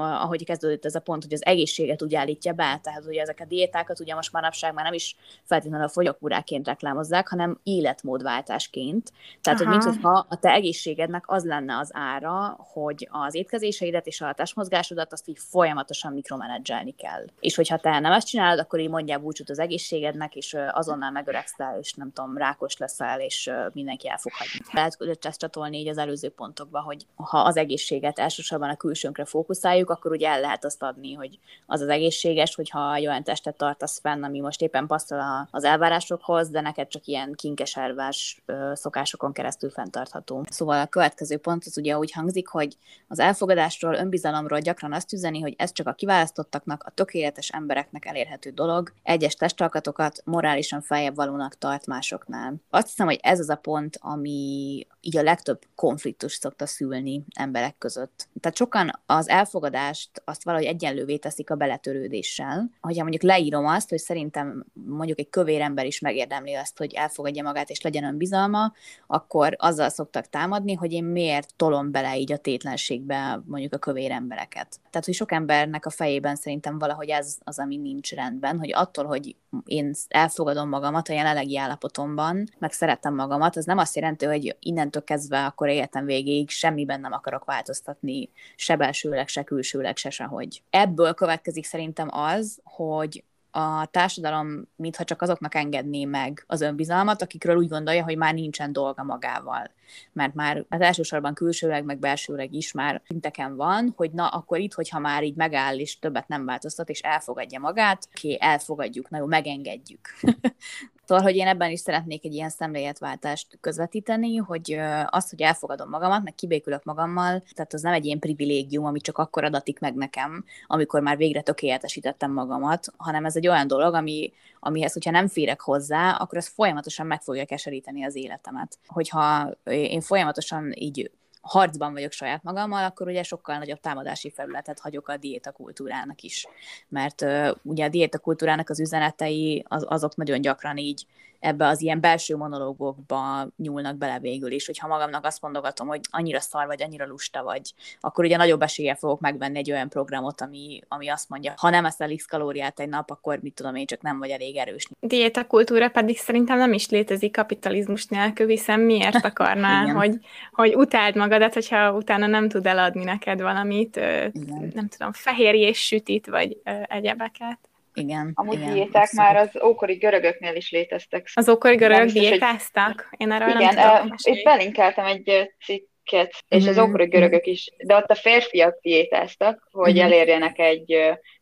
[0.00, 3.44] ahogy kezdődött ez a pont, hogy az egészséget úgy állítja be, tehát ugye ezek a
[3.44, 9.12] diétákat ugye most manapság már nem is feltétlenül a fogyókúráként reklámozzák, hanem életmódváltásként.
[9.40, 9.70] Tehát, Aha.
[9.70, 15.12] hogy mintha a te egészségednek az lenne az ára, hogy az étkezéseidet és a mozgásodat
[15.12, 17.24] azt így folyamatosan mikromenedzselni kell.
[17.40, 21.78] És hogyha te nem ezt csinálod, akkor így mondjál búcsút az egészségednek, és azonnal megöregszel,
[21.78, 24.66] és nem tudom, rákos leszel, és mindenki el fog hagyni.
[24.72, 29.89] Lehet ezt csatolni így az előző pontokba, hogy ha az egészséget elsősorban a külsőnkre fókuszáljuk,
[29.90, 34.00] akkor ugye el lehet azt adni, hogy az az egészséges, hogyha egy olyan testet tartasz
[34.00, 40.44] fenn, ami most éppen passzol az elvárásokhoz, de neked csak ilyen kinkeservás szokásokon keresztül fenntartható.
[40.48, 42.76] Szóval a következő pont az ugye úgy hangzik, hogy
[43.08, 48.50] az elfogadásról, önbizalomról gyakran azt üzeni, hogy ez csak a kiválasztottaknak, a tökéletes embereknek elérhető
[48.50, 52.54] dolog, egyes testalkatokat morálisan feljebb valónak tart másoknál.
[52.70, 57.78] Azt hiszem, hogy ez az a pont, ami így a legtöbb konfliktus szokta szülni emberek
[57.78, 58.28] között.
[58.40, 59.28] Tehát sokan az
[59.70, 62.70] elfogadást azt valahogy egyenlővé teszik a beletörődéssel.
[62.80, 67.42] Hogyha mondjuk leírom azt, hogy szerintem mondjuk egy kövér ember is megérdemli azt, hogy elfogadja
[67.42, 68.72] magát és legyen önbizalma,
[69.06, 74.10] akkor azzal szoktak támadni, hogy én miért tolom bele így a tétlenségbe mondjuk a kövér
[74.10, 74.80] embereket.
[74.90, 79.04] Tehát, hogy sok embernek a fejében szerintem valahogy ez az, ami nincs rendben, hogy attól,
[79.04, 84.56] hogy én elfogadom magamat a jelenlegi állapotomban, meg szeretem magamat, az nem azt jelenti, hogy
[84.60, 90.62] innentől kezdve akkor életem végéig semmiben nem akarok változtatni, se belsőleg, se külsőleg, se sehogy.
[90.70, 97.56] Ebből következik szerintem az, hogy a társadalom mintha csak azoknak engedné meg az önbizalmat, akikről
[97.56, 99.70] úgy gondolja, hogy már nincsen dolga magával.
[100.12, 104.74] Mert már az elsősorban külsőleg, meg belsőleg is már szinteken van, hogy na, akkor itt,
[104.74, 109.26] hogyha már így megáll, és többet nem változtat, és elfogadja magát, oké, elfogadjuk, na jó,
[109.26, 110.08] megengedjük.
[111.10, 116.22] Szóval, hogy én ebben is szeretnék egy ilyen szemléletváltást közvetíteni, hogy azt, hogy elfogadom magamat,
[116.22, 120.44] meg kibékülök magammal, tehát az nem egy ilyen privilégium, ami csak akkor adatik meg nekem,
[120.66, 125.60] amikor már végre tökéletesítettem magamat, hanem ez egy olyan dolog, ami, amihez, hogyha nem férek
[125.60, 128.78] hozzá, akkor ez folyamatosan meg fogja keseríteni az életemet.
[128.86, 135.08] Hogyha én folyamatosan így harcban vagyok saját magammal, akkor ugye sokkal nagyobb támadási felületet hagyok
[135.08, 136.46] a diétakultúrának is.
[136.88, 137.24] Mert
[137.62, 141.06] ugye a diétakultúrának az üzenetei az, azok nagyon gyakran így
[141.40, 146.40] ebbe az ilyen belső monológokba nyúlnak bele végül is, hogyha magamnak azt mondogatom, hogy annyira
[146.40, 150.80] szar vagy, annyira lusta vagy, akkor ugye nagyobb eséllyel fogok megvenni egy olyan programot, ami,
[150.88, 154.02] ami azt mondja, ha nem eszel x kalóriát egy nap, akkor mit tudom én, csak
[154.02, 154.88] nem vagy elég erős.
[155.00, 160.18] Diéta kultúra pedig szerintem nem is létezik kapitalizmus nélkül, hiszen miért akarná, hogy,
[160.52, 164.70] hogy utáld magadat, hogyha utána nem tud eladni neked valamit, Igen.
[164.74, 166.56] nem tudom, fehérjés sütit, vagy
[166.88, 167.69] egyebeket.
[168.00, 168.30] Igen.
[168.34, 169.32] Amúgy igen, diéták abszolút.
[169.32, 171.28] már az ókori görögöknél is léteztek.
[171.34, 173.06] Az ókori görögök diétáztak?
[173.10, 173.20] Hogy...
[173.20, 174.14] Én erről igen, nem tudom.
[174.22, 176.70] Itt belinkeltem egy cikket, és mm-hmm.
[176.70, 180.04] az ókori görögök is, de ott a férfiak diétáztak, hogy mm-hmm.
[180.04, 180.92] elérjenek egy,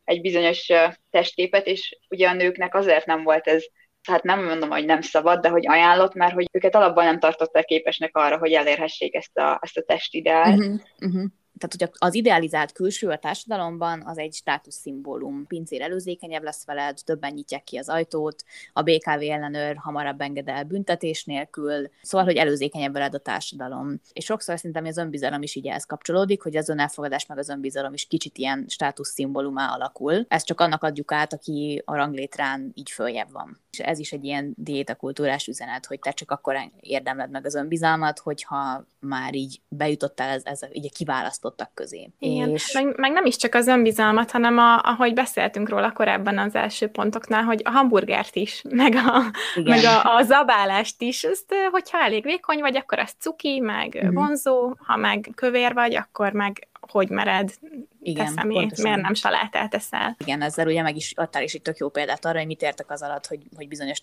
[0.04, 0.72] egy bizonyos
[1.10, 3.64] testképet, és ugye a nőknek azért nem volt ez
[4.08, 7.64] hát nem mondom, hogy nem szabad, de hogy ajánlott, mert hogy őket alapban nem tartották
[7.64, 10.58] képesnek arra, hogy elérhessék ezt a, ezt a testideált.
[10.58, 11.24] Uh-huh, uh-huh
[11.58, 15.46] tehát hogy az idealizált külső a társadalomban az egy státuszszimbólum.
[15.46, 20.64] Pincér előzékenyebb lesz veled, többen nyitják ki az ajtót, a BKV ellenőr hamarabb enged el
[20.64, 24.00] büntetés nélkül, szóval, hogy előzékenyebb veled a társadalom.
[24.12, 27.92] És sokszor szerintem az önbizalom is így ehhez kapcsolódik, hogy az önelfogadás meg az önbizalom
[27.92, 30.24] is kicsit ilyen státuszszimbólumá alakul.
[30.28, 33.60] Ezt csak annak adjuk át, aki a ranglétrán így följebb van.
[33.70, 38.18] És ez is egy ilyen diétakultúrás üzenet, hogy te csak akkor érdemled meg az önbizalmat,
[38.18, 42.10] hogyha már így bejutottál ez, ez így a kiválasztott választottak közé.
[42.18, 42.72] Igen, és...
[42.72, 46.88] meg, meg nem is csak az önbizalmat, hanem a, ahogy beszéltünk róla korábban az első
[46.88, 49.22] pontoknál, hogy a hamburgert is, meg a,
[49.64, 54.14] meg a, a zabálást is, ezt, hogyha elég vékony vagy, akkor az cuki, meg uh-huh.
[54.14, 57.50] vonzó, ha meg kövér vagy, akkor meg hogy mered
[58.02, 60.16] igen, teszem miért nem salátát teszel.
[60.18, 62.90] Igen, ezzel ugye meg is adtál is egy tök jó példát arra, hogy mit értek
[62.90, 64.00] az alatt, hogy, hogy bizonyos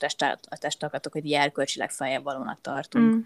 [0.60, 3.15] testalkatok, hogy elkölcsileg feljebb valónak tartunk.
[3.15, 3.19] Mm.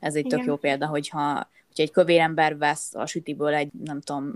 [0.00, 0.38] Ez egy Igen.
[0.38, 4.32] tök jó példa, hogyha, hogyha egy kövér ember vesz a sütiből egy, nem tudom,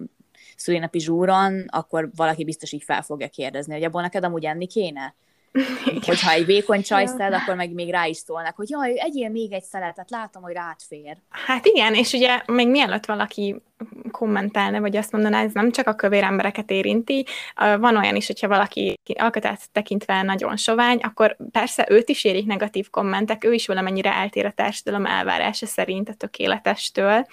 [0.56, 5.14] szülinapi zsúron, akkor valaki biztos így fel fogja kérdezni, hogy abból neked amúgy enni kéne?
[6.06, 9.62] Hogyha egy vékony csajszed, akkor meg még rá is szólnak, hogy jaj, egyél még egy
[9.62, 11.16] szeletet, látom, hogy rád fér.
[11.28, 13.62] Hát igen, és ugye még mielőtt valaki
[14.10, 18.48] kommentálna, vagy azt mondaná, ez nem csak a kövér embereket érinti, van olyan is, hogyha
[18.48, 24.14] valaki alkotát tekintve nagyon sovány, akkor persze őt is érik negatív kommentek, ő is valamennyire
[24.14, 27.26] eltér a társadalom elvárása szerint a tökéletestől,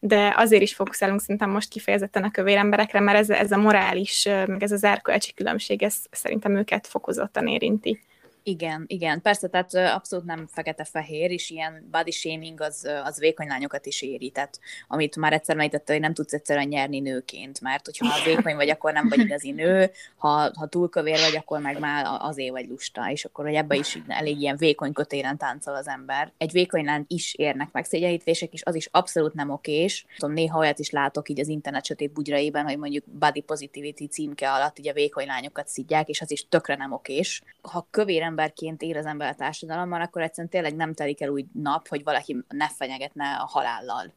[0.00, 4.24] de azért is fókuszálunk szerintem most kifejezetten a kövér emberekre, mert ez, ez a morális,
[4.24, 8.00] meg ez az erkölcsi különbség, ez szerintem őket fokozottan érinti.
[8.48, 13.86] Igen, igen, persze, tehát abszolút nem fekete-fehér, és ilyen body shaming az, az vékony lányokat
[13.86, 18.24] is éri, tehát amit már egyszer megítette, hogy nem tudsz egyszerűen nyerni nőként, mert hogyha
[18.24, 22.50] vékony vagy, akkor nem vagy igazi nő, ha, ha túlkövér vagy, akkor meg már azért
[22.50, 26.32] vagy lusta, és akkor hogy ebbe is elég ilyen vékony kötélen táncol az ember.
[26.38, 30.06] Egy vékony lány is érnek meg szégyenítések, és az is abszolút nem okés.
[30.18, 34.52] Tudom, néha olyat is látok így az internet sötét bugyraiban, hogy mondjuk body positivity címke
[34.52, 37.42] alatt a vékony lányokat szidják, és az is tökre nem okés.
[37.60, 41.46] Ha kövér emberként él az ember a társadalomban, akkor egyszerűen tényleg nem telik el úgy
[41.52, 44.14] nap, hogy valaki ne fenyegetne a halállal.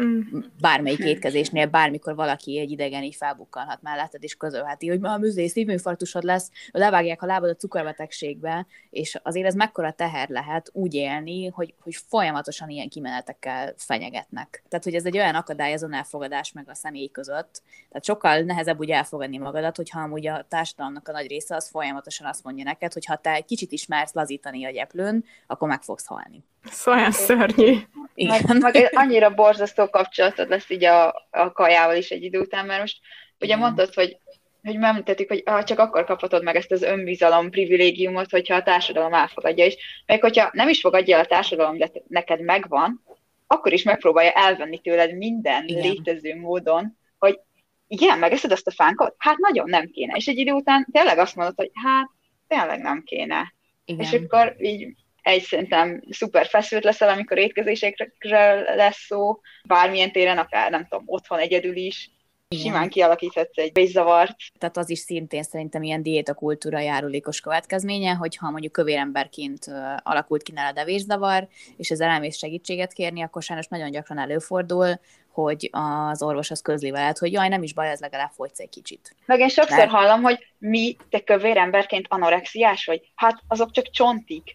[0.00, 0.20] Mm.
[0.60, 5.46] Bármelyik étkezésnél, bármikor valaki egy idegen így felbukkanhat melletted, és közölheti, hogy ma a műzé
[5.46, 11.46] szívműfartusod lesz, levágják a lábad a cukorbetegségbe, és azért ez mekkora teher lehet úgy élni,
[11.46, 14.62] hogy, hogy folyamatosan ilyen kimenetekkel fenyegetnek.
[14.68, 17.62] Tehát, hogy ez egy olyan akadály azon elfogadás meg a személy között.
[17.88, 22.26] Tehát sokkal nehezebb úgy elfogadni magadat, hogyha amúgy a társadalomnak a nagy része az folyamatosan
[22.26, 26.06] azt mondja neked, hogy ha te egy kicsit ismersz lazítani a gyeplőn, akkor meg fogsz
[26.06, 26.44] halni.
[26.70, 27.76] Ez olyan szörnyű.
[28.14, 28.40] Igen.
[28.46, 32.80] Meg, meg annyira borzasztó kapcsolatod lesz így a, a kajával is egy idő után, mert
[32.80, 32.98] most
[33.40, 34.16] ugye mondtad, hogy
[34.62, 39.14] hogy említettük, hogy ah, csak akkor kaphatod meg ezt az önbizalom privilégiumot, hogyha a társadalom
[39.14, 43.02] elfogadja, és meg hogyha nem is fogadja el a társadalom, de neked megvan,
[43.46, 45.82] akkor is megpróbálja elvenni tőled minden igen.
[45.82, 47.40] létező módon, hogy
[47.86, 49.14] igen, megeszed azt a fánkot?
[49.18, 50.16] Hát nagyon nem kéne.
[50.16, 52.10] És egy idő után tényleg azt mondod, hogy hát
[52.48, 53.54] tényleg nem kéne.
[53.84, 54.00] Igen.
[54.00, 60.70] És akkor így egy szerintem szuper feszült leszel, amikor étkezésekre lesz szó, bármilyen téren, akár
[60.70, 62.10] nem tudom, otthon egyedül is,
[62.52, 62.64] igen.
[62.64, 64.36] simán kialakíthatsz egy vészavart.
[64.58, 69.66] Tehát az is szintén szerintem ilyen diétakultúra járulékos következménye, hogyha mondjuk kövéremberként
[70.02, 75.00] alakult ki nálad a vészzavar, és ez elmész segítséget kérni, akkor sajnos nagyon gyakran előfordul,
[75.32, 78.68] hogy az orvos az közli veled, hogy jaj, nem is baj, ez legalább fogysz egy
[78.68, 79.14] kicsit.
[79.26, 79.90] Meg én sokszor Mert...
[79.90, 83.12] hallom, hogy mi, te kövéremberként anorexiás vagy?
[83.14, 84.52] Hát azok csak csontik.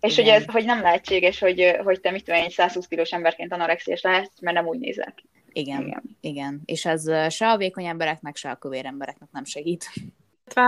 [0.00, 3.52] És hogy, ez, hogy nem lehetséges, hogy, hogy te mit tudom, egy 120 kilós emberként
[3.52, 5.24] anorexiás lehetsz, mert nem úgy nézel ki.
[5.52, 6.62] Igen, igen, igen.
[6.64, 9.90] És ez se a vékony embereknek, se a kövér embereknek nem segít.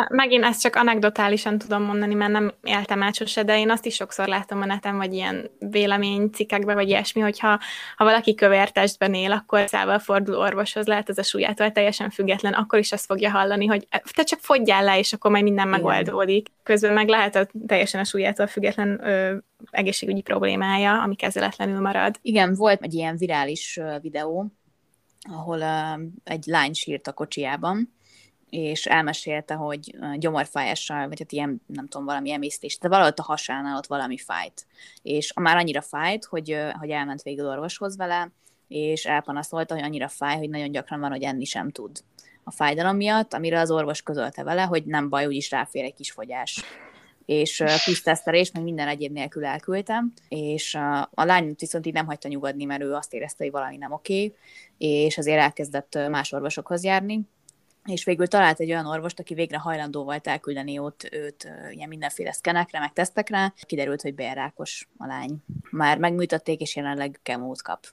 [0.08, 3.94] Megint ezt csak anekdotálisan tudom mondani, mert nem éltem át sose, de én azt is
[3.94, 7.60] sokszor látom a neten, vagy ilyen véleménycikkekben, vagy ilyesmi, hogyha
[7.96, 12.52] ha valaki kövér testben él, akkor szával fordul orvoshoz, lehet ez a súlyától teljesen független,
[12.52, 15.80] akkor is azt fogja hallani, hogy te csak fogyjál le, és akkor majd minden Igen.
[15.80, 16.48] megoldódik.
[16.62, 19.36] Közben meg lehet a teljesen a súlyától független ö,
[19.70, 22.18] egészségügyi problémája, ami kezeletlenül marad.
[22.22, 24.46] Igen, volt egy ilyen virális videó,
[25.30, 27.94] ahol uh, egy lány sírt a kocsiában,
[28.50, 33.76] és elmesélte, hogy gyomorfájással, vagy hát ilyen, nem tudom, valami emésztés, de valahogy a hasánál
[33.76, 34.66] ott valami fájt.
[35.02, 38.30] És már annyira fájt, hogy, hogy elment végül orvoshoz vele,
[38.68, 42.02] és elpanaszolta, hogy annyira fáj, hogy nagyon gyakran van, hogy enni sem tud
[42.44, 46.10] a fájdalom miatt, amire az orvos közölte vele, hogy nem baj, úgyis ráfér egy kis
[46.10, 46.64] fogyás
[47.30, 50.74] és plusz tesztelés, meg minden egyéb nélkül elküldtem, és
[51.10, 54.34] a lány viszont így nem hagyta nyugodni, mert ő azt érezte, hogy valami nem oké,
[54.78, 57.20] és azért elkezdett más orvosokhoz járni,
[57.84, 62.32] és végül talált egy olyan orvost, aki végre hajlandó volt elküldeni ott őt ilyen mindenféle
[62.32, 63.54] szkenekre, meg tesztekre.
[63.66, 65.36] Kiderült, hogy bérrákos a lány.
[65.70, 67.86] Már megműtötték, és jelenleg kemót kap.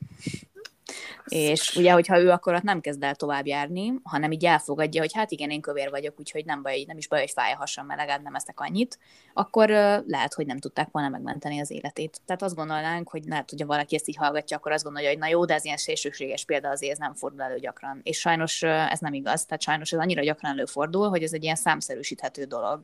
[1.26, 5.14] És ugye, hogyha ő akkor ott nem kezd el tovább járni, hanem így elfogadja, hogy
[5.14, 7.86] hát igen, én kövér vagyok, úgyhogy nem baj, nem is baj, hogy fáj a hasam,
[7.86, 9.00] mert legalább nem eszek annyit,
[9.34, 9.70] akkor
[10.08, 12.22] lehet, hogy nem tudták volna megmenteni az életét.
[12.26, 15.28] Tehát azt gondolnánk, hogy lehet, hogy valaki ezt így hallgatja, akkor azt gondolja, hogy na
[15.28, 18.00] jó, de ez ilyen szélsőséges példa azért ez nem fordul elő gyakran.
[18.04, 21.56] És sajnos ez nem igaz, tehát sajnos ez annyira gyakran előfordul, hogy ez egy ilyen
[21.56, 22.80] számszerűsíthető dolog,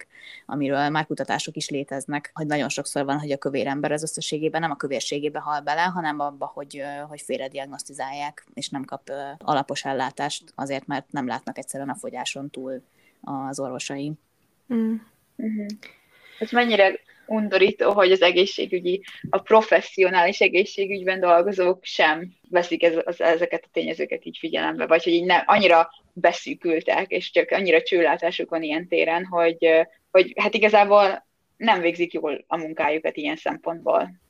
[0.46, 4.62] amiről már kutatások is léteznek, hogy nagyon sokszor van, hogy a kövér ember az összességében
[4.62, 9.86] nem a kövérségébe hal bele, hanem abba, hogy, hogy félrediagnosztizálják gyerek, és nem kap alapos
[9.86, 12.82] ellátást, azért, mert nem látnak egyszerűen a fogyáson túl
[13.22, 14.12] az orvosai.
[14.74, 14.96] Mm.
[15.36, 15.66] Uh-huh.
[16.40, 23.64] Ez mennyire undorító, hogy az egészségügyi, a professzionális egészségügyben dolgozók sem veszik ez, az, ezeket
[23.66, 28.64] a tényezőket így figyelembe, vagy hogy így ne, annyira beszűkültek, és csak annyira csőlátásuk van
[28.64, 31.26] ilyen téren, hogy, hogy hát igazából
[31.58, 34.22] nem végzik jól a munkájukat ilyen szempontból.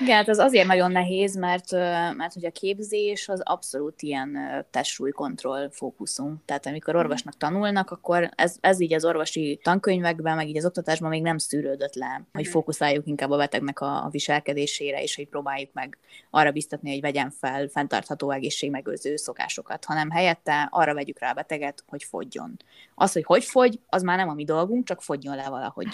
[0.00, 1.70] Igen, hát ez azért nagyon nehéz, mert,
[2.16, 4.38] mert hogy a képzés az abszolút ilyen
[4.70, 6.44] testsúlykontroll fókuszunk.
[6.44, 11.10] Tehát amikor orvosnak tanulnak, akkor ez, ez így az orvosi tankönyvekben, meg így az oktatásban
[11.10, 12.50] még nem szűrődött le, hogy mhm.
[12.50, 15.98] fókuszáljuk inkább a betegnek a, a viselkedésére, és hogy próbáljuk meg
[16.30, 21.84] arra biztatni, hogy vegyen fel fenntartható egészségmegőrző szokásokat, hanem helyette arra vegyük rá a beteget,
[21.86, 22.56] hogy fogjon.
[22.94, 25.88] Az, hogy hogy fogy, az már nem a mi dolgunk, csak fogjon le valahogy.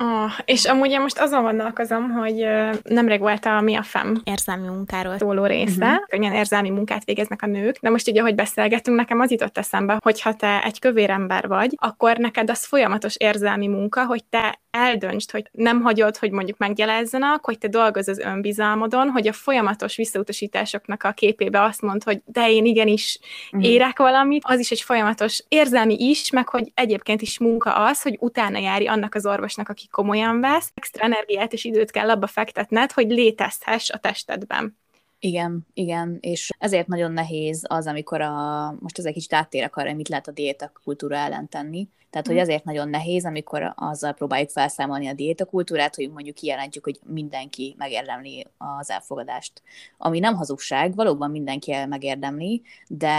[0.00, 2.46] Oh, és amúgy én most azon gondolkozom, hogy
[2.82, 6.06] nemrég volt a Mi a FEM érzelmi munkáról szóló része, uh-huh.
[6.08, 9.98] könnyen érzelmi munkát végeznek a nők, de most ugye, ahogy beszélgetünk, nekem az jutott eszembe,
[10.02, 14.58] hogy ha te egy kövér ember vagy, akkor neked az folyamatos érzelmi munka, hogy te
[14.70, 19.96] eldöntsd, hogy nem hagyod, hogy mondjuk meggyalázzanak, hogy te dolgozz az önbizalmodon, hogy a folyamatos
[19.96, 23.18] visszautasításoknak a képébe azt mond, hogy de én igenis
[23.52, 23.70] uh-huh.
[23.70, 28.16] érek valamit, az is egy folyamatos érzelmi is, meg hogy egyébként is munka az, hogy
[28.20, 32.92] utána járj annak az orvosnak, aki komolyan vesz, extra energiát és időt kell abba fektetned,
[32.92, 34.76] hogy létezhess a testedben.
[35.20, 40.08] Igen, igen, és ezért nagyon nehéz az, amikor a, most ezek kicsit áttérek arra, mit
[40.08, 42.74] lehet a diéta kultúra ellen tenni, tehát, hogy azért mhm.
[42.74, 48.90] nagyon nehéz, amikor azzal próbáljuk felszámolni a diétakultúrát, hogy mondjuk kijelentjük, hogy mindenki megérdemli az
[48.90, 49.62] elfogadást.
[49.98, 53.16] Ami nem hazugság, valóban mindenki megérdemli, de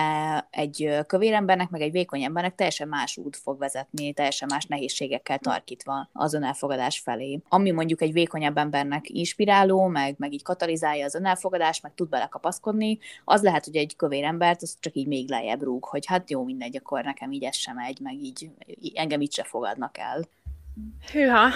[0.49, 5.37] egy kövér embernek, meg egy vékony embernek teljesen más út fog vezetni, teljesen más nehézségekkel
[5.37, 7.39] tarkítva az önelfogadás felé.
[7.49, 12.99] Ami mondjuk egy vékonyabb embernek inspiráló, meg, meg így katalizálja az önelfogadást, meg tud belekapaszkodni,
[13.25, 16.43] az lehet, hogy egy kövér embert az csak így még lejjebb rúg, hogy hát jó,
[16.43, 18.49] mindegy, akkor nekem így ez sem megy, meg így
[18.93, 20.27] engem itt se fogadnak el.
[21.11, 21.49] Hűha,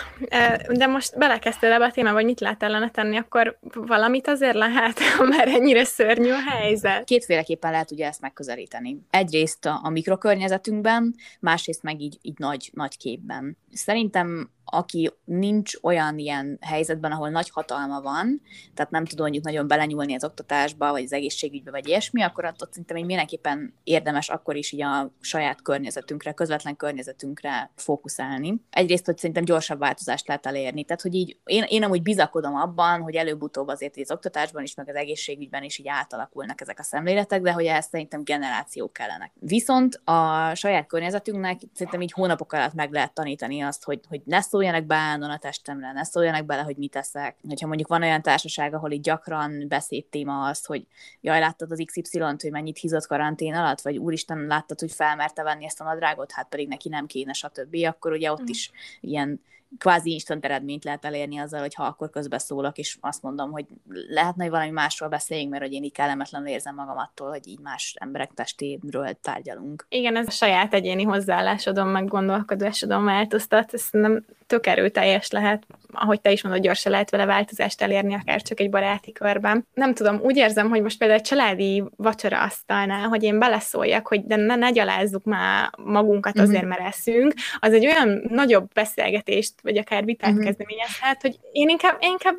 [0.69, 4.99] de most belekezdtél ebbe a témába, hogy mit lehet ellene tenni, akkor valamit azért lehet,
[5.29, 7.03] mert ennyire szörnyű a helyzet.
[7.03, 8.99] Kétféleképpen lehet ugye ezt megközelíteni.
[9.09, 13.57] Egyrészt a, a mikrokörnyezetünkben, másrészt meg így, így nagy, nagy képben.
[13.71, 18.41] Szerintem aki nincs olyan ilyen helyzetben, ahol nagy hatalma van,
[18.73, 22.61] tehát nem tud mondjuk nagyon belenyúlni az oktatásba, vagy az egészségügybe, vagy ilyesmi, akkor ott,
[22.61, 28.61] ott szerintem hogy mindenképpen érdemes akkor is így a saját környezetünkre, közvetlen környezetünkre fókuszálni.
[28.69, 30.83] Egyrészt, hogy szerintem gyorsabb változást lehet elérni.
[30.83, 34.89] Tehát, hogy így én, én amúgy bizakodom abban, hogy előbb-utóbb azért az oktatásban is, meg
[34.89, 39.31] az egészségügyben is így átalakulnak ezek a szemléletek, de hogy ezt szerintem generációk kellenek.
[39.39, 44.41] Viszont a saját környezetünknek szerintem így hónapok alatt meg lehet tanítani azt, hogy, hogy ne
[44.63, 47.35] szóljanak be állandóan a testemre, ne szóljanak bele, hogy mit teszek.
[47.47, 50.85] Hogyha mondjuk van olyan társaság, ahol így gyakran beszéd téma az, hogy
[51.21, 55.65] jaj, láttad az XY-t, hogy mennyit hízott karantén alatt, vagy úristen, láttad, hogy felmerte venni
[55.65, 57.75] ezt a nadrágot, hát pedig neki nem kéne, stb.
[57.85, 58.47] Akkor ugye ott mm.
[58.47, 59.41] is ilyen
[59.77, 63.65] kvázi instant eredményt lehet elérni azzal, hogy ha akkor közbeszólok, és azt mondom, hogy
[64.07, 67.59] lehetne, hogy valami másról beszéljünk, mert hogy én így kellemetlenül érzem magam attól, hogy így
[67.59, 69.85] más emberek testéről tárgyalunk.
[69.89, 76.21] Igen, ez a saját egyéni hozzáállásodon, meg gondolkodásodon változtat, ez nem tök erőteljes lehet, ahogy
[76.21, 79.67] te is mondod, gyorsan lehet vele változást elérni, akár csak egy baráti körben.
[79.73, 84.25] Nem tudom, úgy érzem, hogy most például egy családi vacsora asztalnál, hogy én beleszóljak, hogy
[84.25, 86.43] de ne, ne gyalázzuk már magunkat mhm.
[86.43, 90.45] azért, mert eszünk, az egy olyan nagyobb beszélgetést, vagy akár vitát uh-huh.
[90.45, 92.35] kezdeményezhet, hogy én inkább, én inkább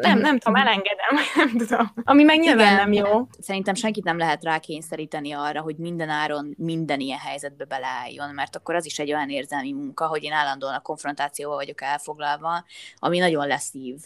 [0.00, 0.20] nem, mhm.
[0.20, 1.92] nem tudom, elengedem, nem tudom.
[2.04, 3.26] Ami meg nyilván nem jó.
[3.40, 8.74] Szerintem senkit nem lehet rákényszeríteni arra, hogy minden áron minden ilyen helyzetbe beleálljon, mert akkor
[8.74, 12.64] az is egy olyan érzelmi munka, hogy én állandóan a konfrontációval vagyok elfoglalva,
[12.96, 13.96] ami nagyon leszív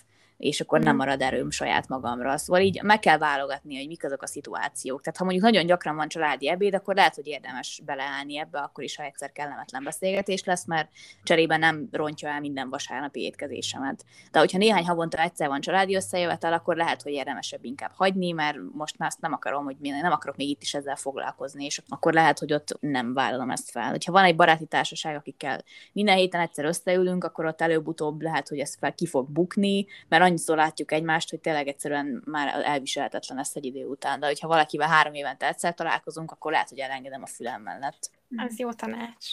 [0.42, 0.96] és akkor nem mhm.
[0.96, 2.38] marad erőm saját magamra.
[2.38, 5.02] Szóval így meg kell válogatni, hogy mik azok a szituációk.
[5.02, 8.84] Tehát ha mondjuk nagyon gyakran van családi ebéd, akkor lehet, hogy érdemes beleállni ebbe, akkor
[8.84, 10.88] is, ha egyszer kellemetlen beszélgetés lesz, mert
[11.22, 14.04] cserében nem rontja el minden vasárnapi étkezésemet.
[14.30, 18.56] De hogyha néhány havonta egyszer van családi összejövetel, akkor lehet, hogy érdemesebb inkább hagyni, mert
[18.72, 22.12] most már azt nem akarom, hogy nem akarok még itt is ezzel foglalkozni, és akkor
[22.12, 23.90] lehet, hogy ott nem vállalom ezt fel.
[23.90, 28.58] Hogyha van egy baráti társaság, akikkel minden héten egyszer összeülünk, akkor ott előbb-utóbb lehet, hogy
[28.58, 33.56] ez fel ki fog bukni, mert annyiszor látjuk egymást, hogy tényleg egyszerűen már elviselhetetlen lesz
[33.56, 34.20] egy idő után.
[34.20, 38.10] De hogyha valakivel három évente egyszer találkozunk, akkor lehet, hogy elengedem a fülem mellett.
[38.36, 39.32] Ez jó tanács.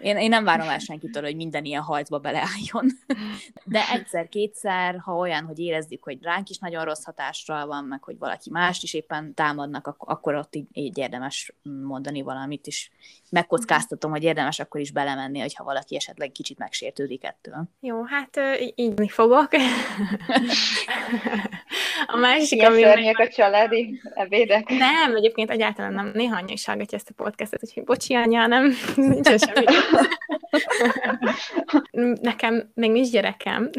[0.00, 2.86] Én, én nem várom el senkitől, hogy minden ilyen hajtba beleálljon.
[3.64, 8.18] De egyszer-kétszer, ha olyan, hogy érezzük, hogy ránk is nagyon rossz hatással van, meg hogy
[8.18, 12.90] valaki mást is éppen támadnak, akkor, akkor ott így, így érdemes mondani valamit, és
[13.30, 17.68] megkockáztatom, hogy érdemes akkor is belemenni, hogyha valaki esetleg kicsit megsértődik ettől.
[17.80, 18.40] Jó, hát
[18.74, 19.48] így fogok.
[22.10, 22.82] A másik, ami...
[22.82, 24.68] Szörnyek a családi ebédek?
[24.68, 26.10] Nem, egyébként egyáltalán nem.
[26.14, 29.64] Néha anya is hallgatja ezt a podcastot, úgyhogy bocsi, anya, nem, nincs semmi.
[32.20, 33.70] Nekem még nincs gyerekem,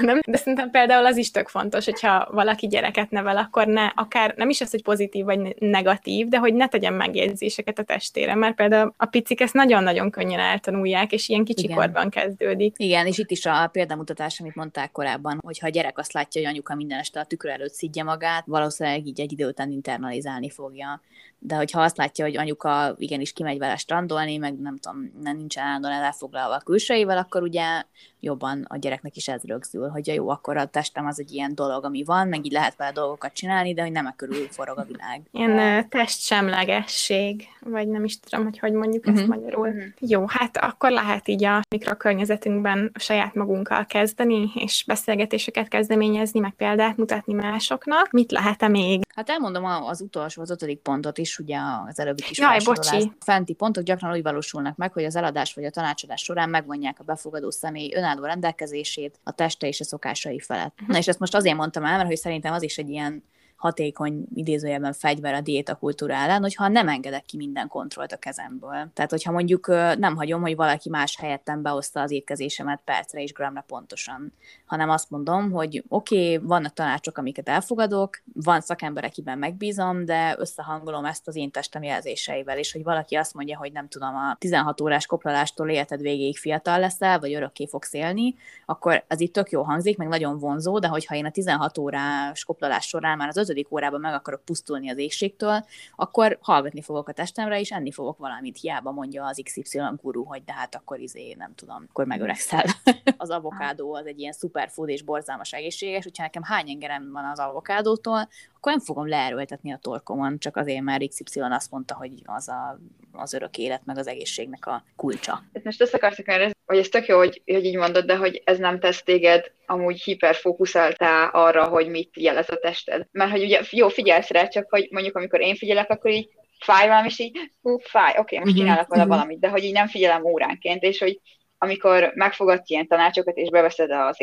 [0.00, 0.20] nem?
[0.26, 4.48] de szerintem például az is tök fontos, hogyha valaki gyereket nevel, akkor ne, akár nem
[4.48, 8.94] is az, hogy pozitív vagy negatív, de hogy ne tegyen megjegyzéseket a testére, mert például
[8.96, 12.74] a picik ezt nagyon-nagyon könnyen eltanulják, és ilyen kicsikorban kezdődik.
[12.76, 16.40] Igen, és itt is a példamutatás, amit mondták korábban, hogy ha a gyerek azt látja,
[16.40, 20.50] hogy anyuka minden este a tükör előtt szidja magát, valószínűleg így egy idő után internalizálni
[20.50, 21.00] fogja.
[21.38, 25.64] De hogyha azt látja, hogy anyuka igenis kimegy vele strandolni, meg nem tudom, nem nincsen
[25.64, 27.82] állandóan elfoglalva a külsőivel, akkor ugye
[28.24, 31.84] jobban a gyereknek is ez rögzül, hogy jó, akkor a testem az egy ilyen dolog,
[31.84, 34.84] ami van, meg így lehet vele dolgokat csinálni, de hogy nem a körül forog a
[34.84, 35.22] világ.
[35.30, 39.20] Ilyen testsemlegesség, vagy nem is tudom, hogy hogy mondjuk uh-huh.
[39.20, 39.38] ezt mhm.
[39.38, 39.68] magyarul.
[39.68, 39.84] Uh-huh.
[39.98, 46.96] Jó, hát akkor lehet így a mikrokörnyezetünkben saját magunkkal kezdeni, és beszélgetéseket kezdeményezni, meg példát
[46.96, 48.10] mutatni másoknak.
[48.10, 49.02] Mit lehet-e még?
[49.14, 51.58] Hát elmondom az utolsó, az ötödik pontot is, ugye
[51.88, 53.12] az előbbi kis Jaj, bocsi.
[53.20, 57.04] Fenti pontok gyakran úgy valósulnak meg, hogy az eladás vagy a tanácsadás során megvonják a
[57.04, 60.72] befogadó személy önálló rendelkezését a teste és a szokásai felett.
[60.74, 60.88] Uh-huh.
[60.88, 63.24] Na és ezt most azért mondtam el, mert hogy szerintem az is egy ilyen
[63.64, 68.90] hatékony idézőjelben fegyver a diétakultúra ellen, hogyha nem engedek ki minden kontrollt a kezemből.
[68.94, 69.66] Tehát, hogyha mondjuk
[69.98, 74.32] nem hagyom, hogy valaki más helyettem behozta az étkezésemet percre és gramra pontosan,
[74.66, 80.34] hanem azt mondom, hogy oké, okay, vannak tanácsok, amiket elfogadok, van szakember, akiben megbízom, de
[80.38, 84.36] összehangolom ezt az én testem jelzéseivel, és hogy valaki azt mondja, hogy nem tudom, a
[84.38, 88.34] 16 órás koplalástól életed végéig fiatal leszel, vagy örökké fogsz élni,
[88.66, 92.44] akkor ez itt tök jó hangzik, meg nagyon vonzó, de hogyha én a 16 órás
[92.44, 95.64] koplalás során már az ötödik órában meg akarok pusztulni az égségtől,
[95.96, 98.58] akkor hallgatni fogok a testemre, és enni fogok valamit.
[98.60, 102.64] Hiába mondja az XY guru, hogy de hát akkor izé, nem tudom, akkor megöregszel.
[103.16, 107.38] az avokádó az egy ilyen superfood és borzalmas egészséges, hogyha nekem hány engerem van az
[107.38, 108.28] avokádótól,
[108.64, 112.78] akkor nem fogom leerőltetni a torkomon, csak azért, mert XY azt mondta, hogy az a,
[113.12, 115.42] az örök élet, meg az egészségnek a kulcsa.
[115.62, 118.58] Most azt akartak erre, hogy ez tök jó, hogy, hogy így mondod, de hogy ez
[118.58, 123.06] nem tesz téged amúgy hiperfókuszáltál arra, hogy mit jelez a tested.
[123.10, 126.28] Mert hogy ugye jó, figyelsz rá, csak hogy mondjuk amikor én figyelek, akkor így
[126.60, 129.12] fáj valami, és így, hú, fáj, oké, okay, most mhm, csinálok vele mhm.
[129.12, 131.20] valamit, de hogy így nem figyelem óránként, és hogy
[131.58, 134.16] amikor megfogadsz ilyen tanácsokat, és beveszed az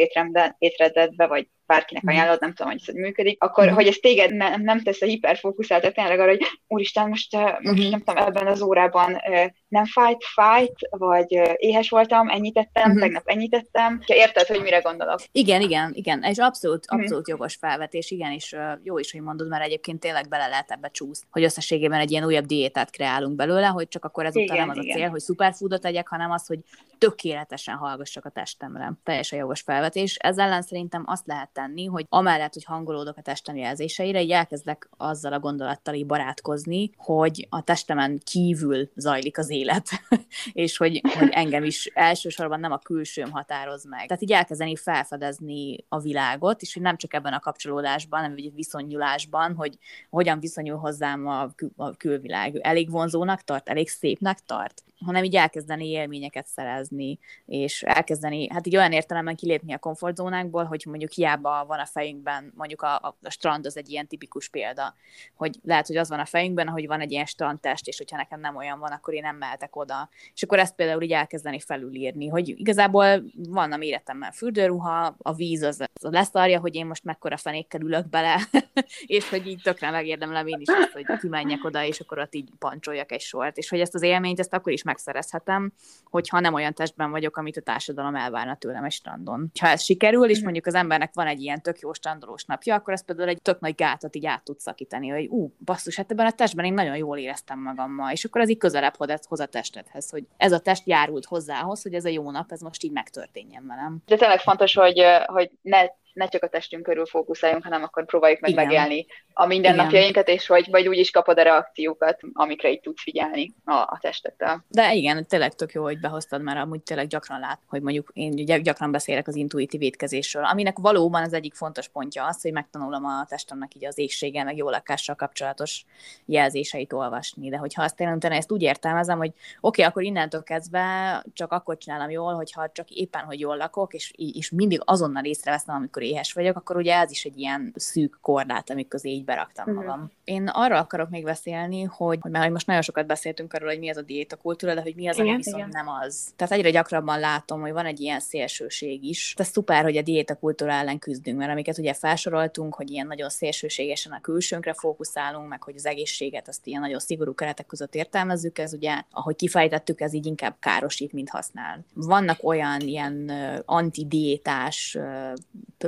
[0.58, 2.11] étrendedbe, vagy bárkinek mhm.
[2.13, 3.80] ajánlod, nem tudom, hogy ez működik, akkor, uh-huh.
[3.80, 7.89] hogy ez téged ne, nem tesz a hiperfókuszált, tehát tényleg arra, hogy úristen, most, most
[7.89, 9.22] nem tudom, ebben az órában
[9.67, 12.99] nem fájt, fájt, vagy éhes voltam, ennyit uh-huh.
[12.99, 14.01] tegnap ennyit tettem.
[14.05, 15.19] Érted, hogy mire gondolok?
[15.32, 17.28] Igen, igen, igen, és abszolút, abszolút uh-huh.
[17.28, 21.28] jogos felvetés, igen, és jó is, hogy mondod, mert egyébként tényleg bele lehet ebbe csúszni,
[21.32, 24.78] hogy összességében egy ilyen újabb diétát kreálunk belőle, hogy csak akkor ezután igen, nem az
[24.78, 24.95] igen.
[24.95, 26.59] a cél, hogy szuperfoodot tegyek, hanem az, hogy
[26.97, 28.93] tökéletesen hallgassak a testemre.
[29.03, 30.15] Teljesen jogos felvetés.
[30.15, 34.89] Ezzel ellen szerintem azt lehet tenni, hogy amellett, hogy hangolódok a testem jelzéseire, így elkezdek
[34.97, 39.88] azzal a gondolattal így barátkozni, hogy a testemen kívül zajlik az élet,
[40.53, 44.07] és hogy, hogy engem is elsősorban nem a külsőm határoz meg.
[44.07, 48.53] Tehát így elkezdeni felfedezni a világot, és hogy nem csak ebben a kapcsolódásban, hanem egy
[48.55, 49.78] viszonyulásban, hogy
[50.09, 52.55] hogyan viszonyul hozzám a, kül- a külvilág.
[52.55, 58.76] Elég vonzónak tart, elég szépnek tart, hanem így elkezdeni élményeket szerezni, és elkezdeni, hát így
[58.76, 63.30] olyan értelemben kilépni a komfortzónákból, hogy mondjuk hiába van a fejünkben, mondjuk a, a, a
[63.30, 64.96] strand az egy ilyen tipikus példa,
[65.36, 68.39] hogy lehet, hogy az van a fejünkben, hogy van egy ilyen strandtest, és hogyha nekem
[68.39, 70.10] nem olyan van, akkor én nem mehetek oda.
[70.34, 75.62] És akkor ezt például így elkezdeni felülírni, hogy igazából van a méretemben fürdőruha, a víz
[75.62, 78.39] az, az leszarja, hogy én most mekkora fenékkel ülök bele,
[79.06, 82.50] és hogy így tökre megérdemlem én is azt, hogy kimenjek oda, és akkor ott így
[82.60, 85.74] pancsoljak egy sort, és hogy ezt az élményt ezt akkor is megszerezhetem,
[86.04, 89.52] hogyha nem olyan testben vagyok, amit a társadalom elvárna tőlem egy strandon.
[89.60, 90.44] Ha ez sikerül, és mhm.
[90.44, 93.60] mondjuk az embernek van egy ilyen tök jó strandolós napja, akkor ez például egy tök
[93.60, 96.98] nagy gátat így át tud szakítani, hogy ú, basszus, hát ebben a testben én nagyon
[96.98, 98.96] jól éreztem magam ma, és akkor az így közelebb
[99.28, 102.62] hoz a testedhez, hogy ez a test járult hozzához, hogy ez a jó nap, ez
[102.62, 103.98] most így megtörténjen velem.
[104.06, 108.39] De tényleg fontos, hogy, hogy ne ne csak a testünk körül fókuszáljunk, hanem akkor próbáljuk
[108.39, 108.66] meg Igen.
[108.66, 113.53] megélni a mindennapjainkat, és hogy vagy úgy is kapod a reakciókat, amikre így tudsz figyelni
[113.66, 114.66] a, a testeddel.
[114.68, 118.62] De igen, tényleg tök jó, hogy behoztad, mert amúgy tényleg gyakran lát, hogy mondjuk én
[118.64, 123.26] gyakran beszélek az intuitív étkezésről, aminek valóban az egyik fontos pontja az, hogy megtanulom a
[123.28, 125.86] testemnek így az égséggel, meg jó lakással kapcsolatos
[126.26, 127.49] jelzéseit olvasni.
[127.49, 131.78] De hogyha azt tényleg ezt úgy értelmezem, hogy oké, okay, akkor innentől kezdve csak akkor
[131.78, 136.18] csinálom jól, hogyha csak éppen, hogy jól lakok, és, és mindig azonnal észreveszem, amikor amikor
[136.20, 139.86] éhes vagyok, akkor ugye ez is egy ilyen szűk korlát, amik közé így beraktam uh-huh.
[139.86, 140.12] magam.
[140.24, 143.89] Én arról akarok még beszélni, hogy, hogy már most nagyon sokat beszéltünk arról, hogy mi
[143.89, 145.70] az a diéta kultúra, de hogy mi az, igen, ami viszont igen.
[145.72, 146.34] nem az.
[146.36, 149.34] Tehát egyre gyakrabban látom, hogy van egy ilyen szélsőség is.
[149.38, 153.30] Ez szuper, hogy a diéta kultúra ellen küzdünk, mert amiket ugye felsoroltunk, hogy ilyen nagyon
[153.30, 158.60] szélsőségesen a külsőnkre fókuszálunk, meg hogy az egészséget azt ilyen nagyon szigorú keretek között értelmezzük,
[158.60, 161.86] ez ugye, ahogy kifejtettük, ez így inkább károsít, mint használ.
[161.93, 163.32] Vannak olyan ilyen
[163.66, 164.97] antidiétás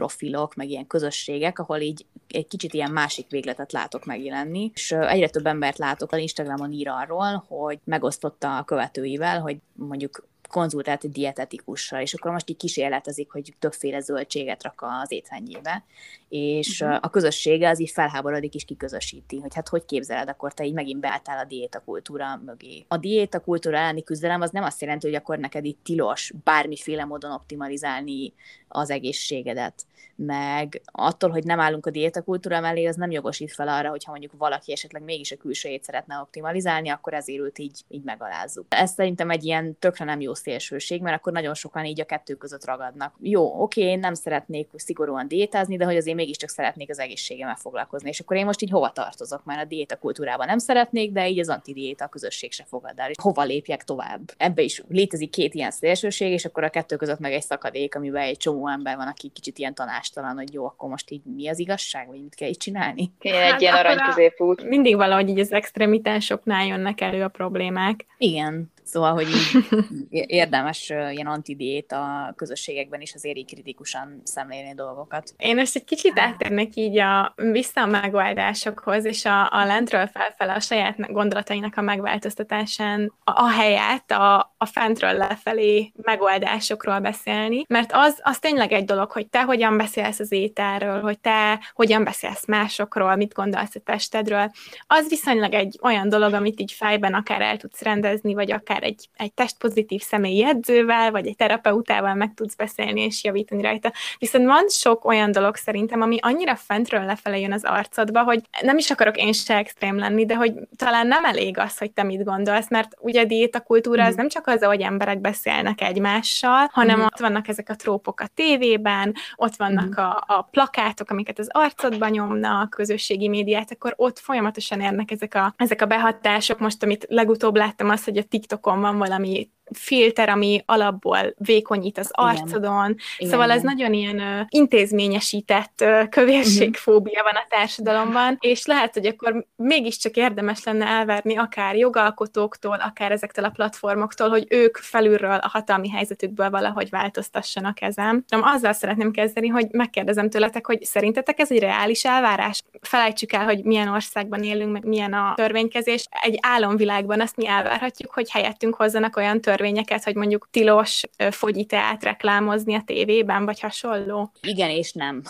[0.03, 5.29] profilok, meg ilyen közösségek, ahol így egy kicsit ilyen másik végletet látok megjelenni, és egyre
[5.29, 11.11] több embert látok, az Instagramon ír arról, hogy megosztotta a követőivel, hogy mondjuk konzultált egy
[11.11, 15.83] dietetikussal, és akkor most így kísérletezik, hogy többféle zöldséget rak az étrendjébe,
[16.29, 16.97] és uh-huh.
[17.01, 20.99] a közössége az így felháborodik és kiközösíti, hogy hát hogy képzeled, akkor te így megint
[20.99, 22.85] beálltál a diétakultúra mögé.
[22.87, 27.31] A diétakultúra elleni küzdelem az nem azt jelenti, hogy akkor neked itt tilos bármiféle módon
[27.31, 28.33] optimalizálni
[28.67, 29.85] az egészségedet,
[30.25, 34.33] meg attól, hogy nem állunk a diétakultúra mellé, az nem jogosít fel arra, hogyha mondjuk
[34.37, 38.65] valaki esetleg mégis a külsőjét szeretne optimalizálni, akkor ezért őt így, így megalázzuk.
[38.69, 42.35] Ez szerintem egy ilyen tökre nem jó szélsőség, mert akkor nagyon sokan így a kettő
[42.35, 43.15] között ragadnak.
[43.19, 48.09] Jó, oké, én nem szeretnék szigorúan diétázni, de hogy azért mégiscsak szeretnék az egészségemmel foglalkozni.
[48.09, 49.43] És akkor én most így hova tartozok?
[49.43, 53.09] Már a diéta kultúrában nem szeretnék, de így az antidiéta közösség se fogad el.
[53.09, 54.31] És hova lépjek tovább?
[54.37, 58.21] Ebbe is létezik két ilyen szélsőség, és akkor a kettő között meg egy szakadék, amiben
[58.21, 59.73] egy csomó ember van, aki kicsit ilyen
[60.13, 63.11] tanástalan, hogy jó, akkor most így mi az igazság, vagy mit kell így csinálni?
[63.19, 64.63] Kéne hát egy ilyen arany középút.
[64.63, 68.05] Mindig valahogy így az extremitásoknál jönnek elő a problémák.
[68.17, 68.71] Igen.
[68.83, 69.65] Szóval, hogy így
[70.27, 75.33] érdemes ilyen antidiéta közösségekben is azért így kritikusan szemlélni dolgokat.
[75.37, 80.53] Én most egy kicsit átérnek így a, vissza a megoldásokhoz, és a, a lentről felfele
[80.53, 87.89] a saját gondolatainak a megváltoztatásán a, a helyet a, a fentről lefelé megoldásokról beszélni, mert
[87.93, 92.47] az, az tényleg egy dolog, hogy te hogyan beszélsz az ételről, hogy te hogyan beszélsz
[92.47, 94.51] másokról, mit gondolsz a testedről,
[94.87, 98.83] az viszonylag egy olyan dolog, amit így fejben akár el tudsz rendezni, vagy akár akár
[98.83, 103.91] egy, egy testpozitív személyi edzővel, vagy egy terapeutával meg tudsz beszélni és javítani rajta.
[104.19, 108.77] Viszont van sok olyan dolog szerintem, ami annyira fentről lefele jön az arcodba, hogy nem
[108.77, 112.23] is akarok én se extrém lenni, de hogy talán nem elég az, hogy te mit
[112.23, 114.07] gondolsz, mert ugye a diétakultúra mm.
[114.07, 117.03] az nem csak az, hogy emberek beszélnek egymással, hanem mm.
[117.03, 120.03] ott vannak ezek a trópok a tévében, ott vannak mm.
[120.03, 125.53] a, a plakátok, amiket az arcodba nyomnak, közösségi médiát, akkor ott folyamatosan érnek ezek a,
[125.57, 126.59] ezek a behatások.
[126.59, 131.97] Most, amit legutóbb láttam, az, hogy a TikTok TikTokon van valami filter, ami alapból vékonyít
[131.97, 133.31] az arcodon, Igen.
[133.31, 139.45] szóval ez nagyon ilyen uh, intézményesített uh, kövérségfóbia van a társadalomban, és lehet, hogy akkor
[139.55, 145.89] mégiscsak érdemes lenne elverni akár jogalkotóktól, akár ezektől a platformoktól, hogy ők felülről a hatalmi
[145.89, 148.25] helyzetükből valahogy változtassanak ezen.
[148.27, 152.63] Nem azzal szeretném kezdeni, hogy megkérdezem tőletek, hogy szerintetek ez egy reális elvárás?
[152.81, 156.07] Felejtsük el, hogy milyen országban élünk, meg milyen a törvénykezés.
[156.21, 162.03] Egy álomvilágban azt mi elvárhatjuk, hogy helyettünk hozzanak olyan törvényeket, törvényeket, hogy mondjuk tilos fogyiteát
[162.03, 164.31] reklámozni a tévében, vagy hasonló?
[164.41, 165.21] Igen és nem.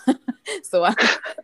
[0.71, 0.93] szóval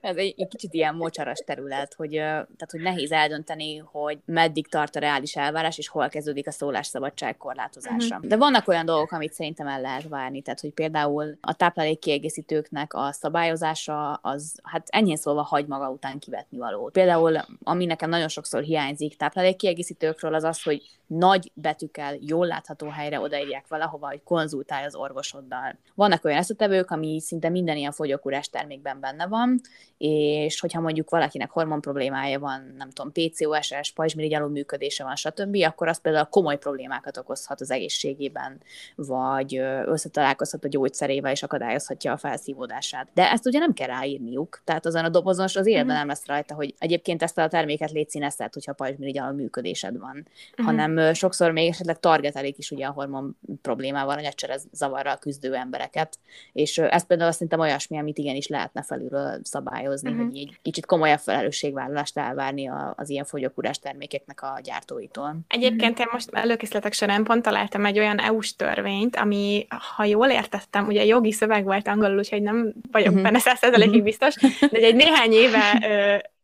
[0.02, 4.96] ez egy, egy kicsit ilyen mocsaras terület, hogy, tehát, hogy nehéz eldönteni, hogy meddig tart
[4.96, 8.16] a reális elvárás, és hol kezdődik a szólásszabadság korlátozása.
[8.16, 8.30] Uh-huh.
[8.30, 13.12] De vannak olyan dolgok, amit szerintem el lehet várni, tehát hogy például a táplálékkiegészítőknek a
[13.12, 16.90] szabályozása az hát ennyi szóval hagy maga után kivetni való.
[16.90, 23.20] Például, ami nekem nagyon sokszor hiányzik táplálékkiegészítőkről, az az, hogy nagy betűkkel, jól látható helyre
[23.20, 25.78] odaírják valahova, hogy konzultálj az orvosoddal.
[25.96, 29.62] Vannak olyan eszetevők, ami szinte minden ilyen fogyókúrás termékben benne van,
[29.98, 35.88] és hogyha mondjuk valakinek hormon problémája van, nem tudom, PCOS, pajzsmirigy működése van, stb., akkor
[35.88, 38.62] az például komoly problémákat okozhat az egészségében,
[38.96, 43.08] vagy összetalálkozhat a gyógyszerével, és akadályozhatja a felszívódását.
[43.14, 45.96] De ezt ugye nem kell ráírniuk, tehát azon a dobozon az életben mm-hmm.
[45.96, 50.66] nem lesz rajta, hogy egyébként ezt a terméket létszíneztet, hogyha pajzsmirigy működésed van, mm-hmm.
[50.66, 56.20] hanem sokszor még esetleg targetelik is ugye a hormon problémával, a zavarral küzdő embereket,
[56.54, 60.26] és ez például szerintem olyasmi, amit igenis lehetne felülről szabályozni, uh-huh.
[60.26, 65.36] hogy egy kicsit komolyabb felelősségvállalást elvárni az ilyen fogyókúrás termékeknek a gyártóitól.
[65.48, 70.88] Egyébként én most előkészletek során pont találtam egy olyan EU-s törvényt, ami, ha jól értettem,
[70.88, 73.24] ugye jogi szöveg volt angolul, úgyhogy nem vagyok uh-huh.
[73.24, 75.82] benne százszerzelékig biztos, de egy néhány éve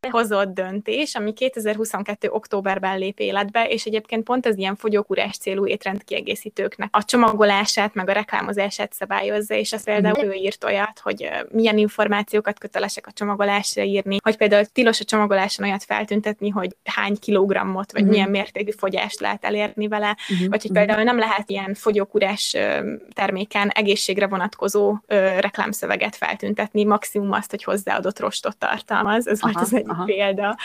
[0.10, 2.30] hozott döntés, ami 2022.
[2.30, 8.14] októberben lép életbe, és egyébként pont az ilyen fogyókúrás célú étrendkiegészítőknek a csomagolását, meg a
[8.14, 14.18] reklámozását szabályozza, és az például ő írt olyat, hogy milyen információkat kötelesek a csomagolásra írni,
[14.24, 18.16] hogy például tilos a csomagoláson olyat feltüntetni, hogy hány kilogrammot, vagy uh-huh.
[18.16, 20.47] milyen mértékű fogyást lehet elérni vele, uh-huh.
[20.49, 20.80] vagy hogy mhm.
[20.80, 22.56] például nem lehet ilyen fogyókúrás
[23.14, 24.97] terméken egészségre vonatkozó
[25.39, 30.06] reklámszöveget feltüntetni, maximum azt, hogy hozzáadott rostot tartalmaz, ez aha, volt az egyik aha.
[30.06, 30.58] példa.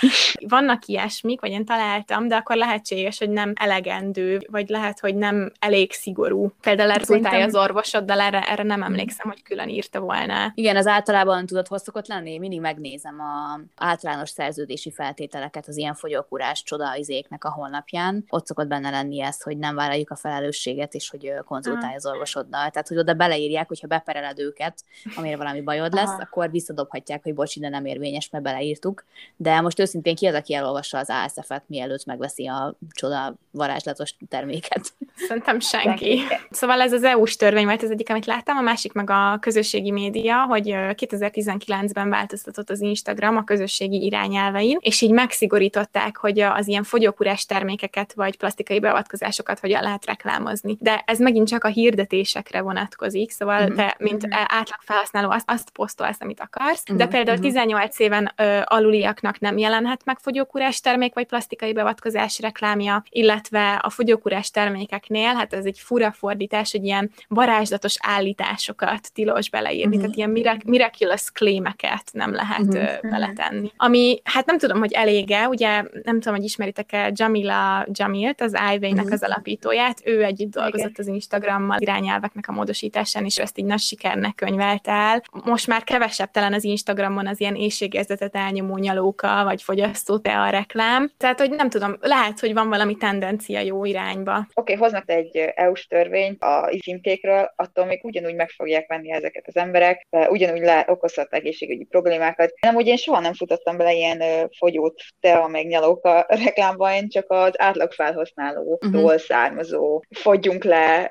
[0.49, 5.53] Vannak ilyesmik, vagy én találtam, de akkor lehetséges, hogy nem elegendő, vagy lehet, hogy nem
[5.59, 6.53] elég szigorú.
[6.61, 10.53] Például rezultálja az orvosoddal, erre, erre nem emlékszem, hogy külön írta volna.
[10.55, 12.39] Igen, az általában tudod, hogy szokott lenni?
[12.39, 18.25] Mindig megnézem a általános szerződési feltételeket az ilyen fogyókúrás csodaizéknek a honlapján.
[18.29, 22.71] Ott szokott benne lenni ez, hogy nem vállaljuk a felelősséget, és hogy konzultálj az orvosoddal.
[22.71, 24.85] Tehát, hogy oda beleírják, hogyha bepereled őket,
[25.17, 26.21] amire valami bajod lesz, Aha.
[26.21, 29.05] akkor visszadobhatják, hogy bocs, de nem érvényes, mert beleírtuk.
[29.37, 34.93] De most őszintén ki az, aki elolvassa az ASF-et, mielőtt megveszi a csoda varázslatos terméket?
[35.15, 36.21] Szerintem senki.
[36.51, 39.91] Szóval ez az EU-s törvény volt az egyik, amit láttam, a másik meg a közösségi
[39.91, 46.83] média, hogy 2019-ben változtatott az Instagram a közösségi irányelvein, és így megszigorították, hogy az ilyen
[46.83, 50.77] fogyókúrás termékeket vagy plastikai beavatkozásokat hogyan lehet reklámozni.
[50.81, 53.75] De ez megint csak a hirdetésekre vonatkozik, szóval mm-hmm.
[53.75, 54.43] te, mint mm-hmm.
[54.47, 57.13] átlag felhasználó, azt, azt posztolsz, amit akarsz, de mm-hmm.
[57.13, 58.05] például 18 mhm.
[58.05, 63.40] éven ö, aluliaknak nem jelenhet meg fogyókúrás termék vagy plastikai beavatkozás reklámja, illetve
[63.81, 70.01] a fogyókúrás termékeknél, hát ez egy fura fordítás, hogy ilyen varázslatos állításokat tilos beleírni, mm-hmm.
[70.01, 73.73] tehát ilyen mirac- miraculous claimeket nem lehet ö, beletenni.
[73.77, 79.05] Ami, hát nem tudom, hogy elége, ugye nem tudom, hogy ismeritek-e Jamila Jamilt, az iWay-nek
[79.05, 79.13] mm-hmm.
[79.13, 84.35] az alapítóját, ő együtt dolgozott az Instagrammal irányelveknek a módosításán, és ezt így nagy sikernek
[84.35, 85.23] könyvelt el.
[85.45, 91.11] Most már kevesebb talán az Instagramon az ilyen éjségérzetet elnyomó nyalóka, vagy fogyasztó a reklám.
[91.17, 94.37] Tehát, hogy nem tudom, lehet, hogy van valami tendencia jó irányba.
[94.37, 99.47] Oké, okay, hoznak egy EU-s törvényt a címkékről, attól még ugyanúgy meg fogják venni ezeket
[99.47, 102.53] az emberek, ugyanúgy le okozhat egészségügyi problémákat.
[102.61, 107.31] Nem, ugye én soha nem futottam bele ilyen fogyót, tea, meg nyalóka reklámba, én csak
[107.31, 109.19] az átlag felhasználótól uh-huh.
[109.19, 111.11] származó fogyjunk le,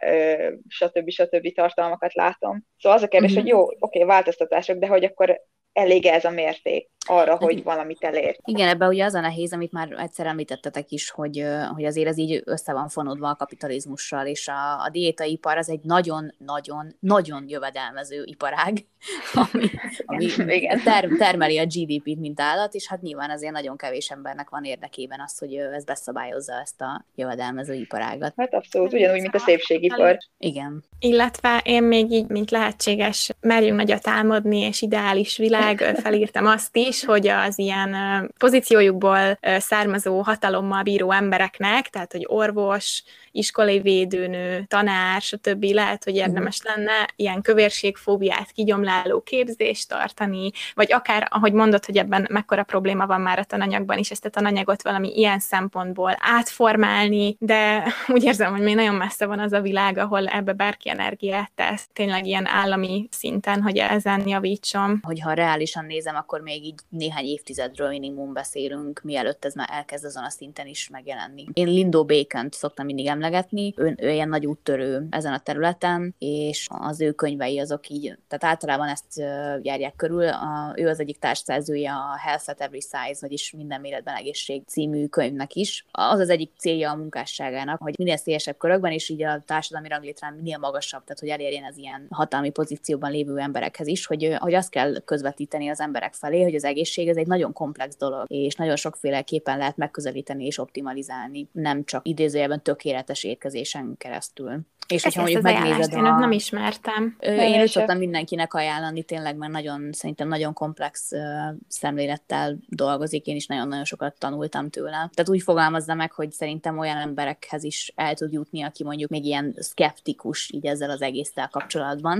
[0.67, 1.09] stb.
[1.09, 1.53] stb.
[1.53, 2.65] tartalmakat látom.
[2.77, 3.45] Szóval az a kérdés, uh-huh.
[3.45, 5.41] hogy jó, oké, okay, változtatások, de hogy akkor
[5.73, 8.37] elég ez a mérték arra, hogy valamit elér.
[8.43, 12.17] Igen, ebben ugye az a nehéz, amit már egyszer említettetek is, hogy, hogy azért ez
[12.17, 18.85] így össze van fonódva a kapitalizmussal, és a, a diétaipar az egy nagyon-nagyon-nagyon jövedelmező iparág,
[19.51, 19.69] ami,
[20.05, 20.81] ami Igen.
[20.83, 25.21] Ter, termeli a GDP-t, mint állat, és hát nyilván azért nagyon kevés embernek van érdekében
[25.25, 28.33] az, hogy ez beszabályozza ezt a jövedelmező iparágat.
[28.37, 30.17] Hát abszolút, ugyanúgy, mint a szépségipar.
[30.37, 30.83] Igen.
[30.99, 36.88] Illetve én még így, mint lehetséges, merjünk nagyot álmodni, és ideális világ, felírtam azt is,
[36.89, 37.95] is, hogy az ilyen
[38.37, 45.63] pozíciójukból származó hatalommal bíró embereknek, tehát hogy orvos, iskolai védőnő, tanár, stb.
[45.63, 46.73] lehet, hogy érdemes mhm.
[46.73, 53.21] lenne ilyen kövérségfóbiát kigyomláló képzést tartani, vagy akár, ahogy mondod, hogy ebben mekkora probléma van
[53.21, 58.61] már a tananyagban is, ezt a tananyagot valami ilyen szempontból átformálni, de úgy érzem, hogy
[58.61, 63.07] még nagyon messze van az a világ, ahol ebbe bárki energiát tesz, tényleg ilyen állami
[63.11, 64.99] szinten, hogy ezen javítson.
[65.01, 70.23] Hogyha reálisan nézem, akkor még így néhány évtizedről minimum beszélünk, mielőtt ez már elkezd azon
[70.23, 71.45] a szinten is megjelenni.
[71.53, 76.67] Én Lindo Bacon-t szoktam mindig emlegetni, ő, ő ilyen nagy úttörő ezen a területen, és
[76.69, 79.19] az ő könyvei azok így, tehát általában ezt
[79.61, 80.27] járják körül.
[80.27, 85.05] A, ő az egyik társszerzője a Health at Every Size, vagyis minden méretben egészség című
[85.05, 85.85] könyvnek is.
[85.91, 90.33] Az az egyik célja a munkásságának, hogy minél szélesebb körökben, és így a társadalmi ranglétrán
[90.33, 94.69] minél magasabb, tehát hogy elérjen az ilyen hatalmi pozícióban lévő emberekhez is, hogy, hogy azt
[94.69, 98.75] kell közvetíteni az emberek felé, hogy az egészség ez egy nagyon komplex dolog, és nagyon
[98.75, 104.59] sokféleképpen lehet megközelíteni és optimalizálni, nem csak idézőjelben tökéletes étkezésen keresztül.
[104.87, 105.97] És hogyha mondjuk megnézed a...
[105.97, 107.15] Én nem ismertem.
[107.19, 111.19] Én őt szoktam mindenkinek ajánlani, tényleg, mert nagyon, szerintem nagyon komplex uh,
[111.67, 114.91] szemlélettel dolgozik, én is nagyon-nagyon sokat tanultam tőle.
[114.91, 119.25] Tehát úgy fogalmazza meg, hogy szerintem olyan emberekhez is el tud jutni, aki mondjuk még
[119.25, 122.19] ilyen skeptikus így ezzel az egésztel kapcsolatban.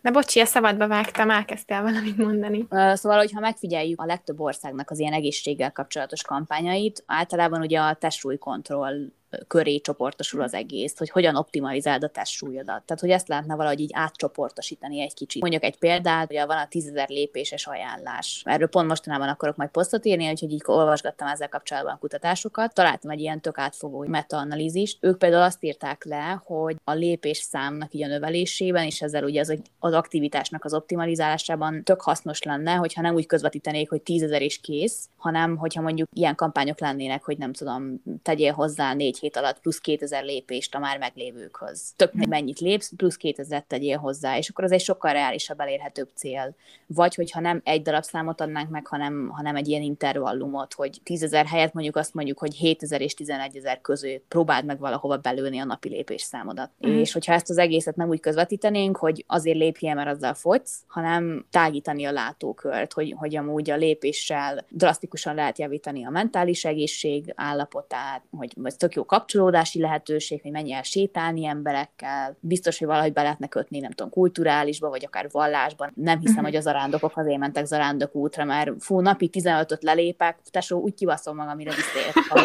[0.00, 2.66] De bocsi, a szabadba vágtam, elkezdtél valamit mondani.
[2.70, 9.12] Szóval, hogyha megfigyeljük a legtöbb országnak az ilyen egészséggel kapcsolatos kampányait, általában ugye a testsúlykontroll
[9.46, 12.82] köré csoportosul az egész, hogy hogyan optimalizáld a testsúlyodat.
[12.84, 15.40] Tehát, hogy ezt lehetne valahogy így átcsoportosítani egy kicsit.
[15.42, 18.42] Mondjuk egy példát, ugye van a 10.000 lépéses ajánlás.
[18.44, 22.74] Erről pont mostanában akarok majd posztot írni, úgyhogy így olvasgattam ezzel kapcsolatban a kutatásokat.
[22.74, 24.98] Találtam egy ilyen tök átfogó metaanalízist.
[25.00, 29.40] Ők például azt írták le, hogy a lépés számnak így a növelésében, és ezzel ugye
[29.40, 34.60] az, az aktivitásnak az optimalizálásában tök hasznos lenne, hogyha nem úgy közvetítenék, hogy 10.000 és
[34.60, 39.60] kész, hanem hogyha mondjuk ilyen kampányok lennének, hogy nem tudom, tegyél hozzá négy hét alatt
[39.60, 41.92] plusz 2000 lépést a már meglévőkhöz.
[41.96, 46.54] Tök mennyit lépsz, plusz 2000 tegyél hozzá, és akkor az egy sokkal reálisabb, elérhetőbb cél.
[46.86, 51.44] Vagy hogyha nem egy darab számot adnánk meg, hanem, hanem egy ilyen intervallumot, hogy 10.000
[51.48, 55.88] helyett mondjuk azt mondjuk, hogy 7000 és 11.000 között próbáld meg valahova belőni a napi
[55.88, 56.70] lépés számodat.
[56.86, 56.98] Mm.
[56.98, 61.46] És hogyha ezt az egészet nem úgy közvetítenénk, hogy azért lépjél, mert azzal fogysz, hanem
[61.50, 68.22] tágítani a látókört, hogy, hogy amúgy a lépéssel drasztikusan lehet javítani a mentális egészség állapotát,
[68.36, 73.22] hogy ez tök jó kapcsolódási lehetőség, hogy menj el sétálni emberekkel, biztos, hogy valahogy be
[73.22, 75.92] lehetne kötni, nem tudom, kulturálisba, vagy akár vallásban.
[75.94, 76.48] Nem hiszem, uh-huh.
[76.48, 81.36] hogy a zarándokok azért mentek zarándok útra, mert fú, napi 15-öt lelépek, tesó, úgy kibaszom
[81.36, 82.40] magam, amire visszaértek a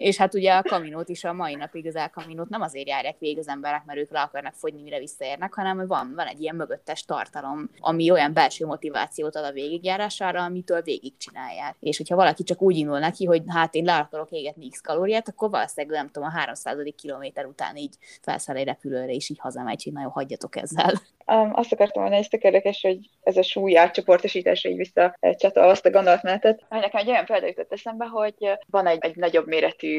[0.00, 3.38] És hát ugye a kaminót is a mai napig az elkaminót nem azért járják végig
[3.38, 7.04] az emberek, mert ők le akarnak fogyni, mire visszaérnek, hanem van, van egy ilyen mögöttes
[7.04, 11.76] tartalom, ami olyan belső motivációt ad a végigjárására, amitől végigcsinálják.
[11.80, 15.28] És hogyha valaki csak úgy indul neki, hogy hát én le akarok égetni x kalóriát,
[15.28, 16.76] akkor valószínűleg nem tudom, a 300.
[16.96, 20.92] kilométer után így felszáll egy repülőre, és így hazamegy, hogy nagyon hagyjatok ezzel.
[21.26, 25.86] Um, azt akartam mondani, hogy érdekes, hogy ez a súly átcsoportosításra így vissza csatol azt
[25.86, 26.64] a gondolatmenetet.
[26.68, 29.89] Nekem egy olyan példa jutott eszembe, hogy van egy, egy nagyobb méretű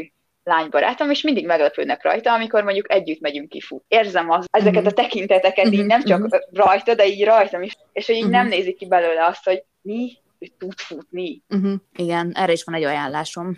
[0.43, 3.83] lánybarátom, és mindig meglepődnek rajta, amikor mondjuk együtt megyünk kifut.
[3.87, 8.15] Érzem az, ezeket a tekinteteket így nem csak rajta, de így rajtam is, és hogy
[8.15, 11.41] így nem nézik ki belőle azt, hogy mi, ő tud futni.
[11.49, 11.73] Uh-huh.
[11.95, 13.55] Igen, erre is van egy ajánlásom.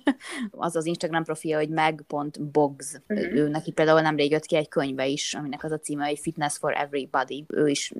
[0.50, 2.94] az az Instagram profilja, hogy meg.bogs.
[3.08, 3.36] Uh-huh.
[3.36, 6.56] Ő neki például nemrég jött ki egy könyve is, aminek az a címe, hogy Fitness
[6.58, 7.44] for Everybody.
[7.48, 7.92] Ő is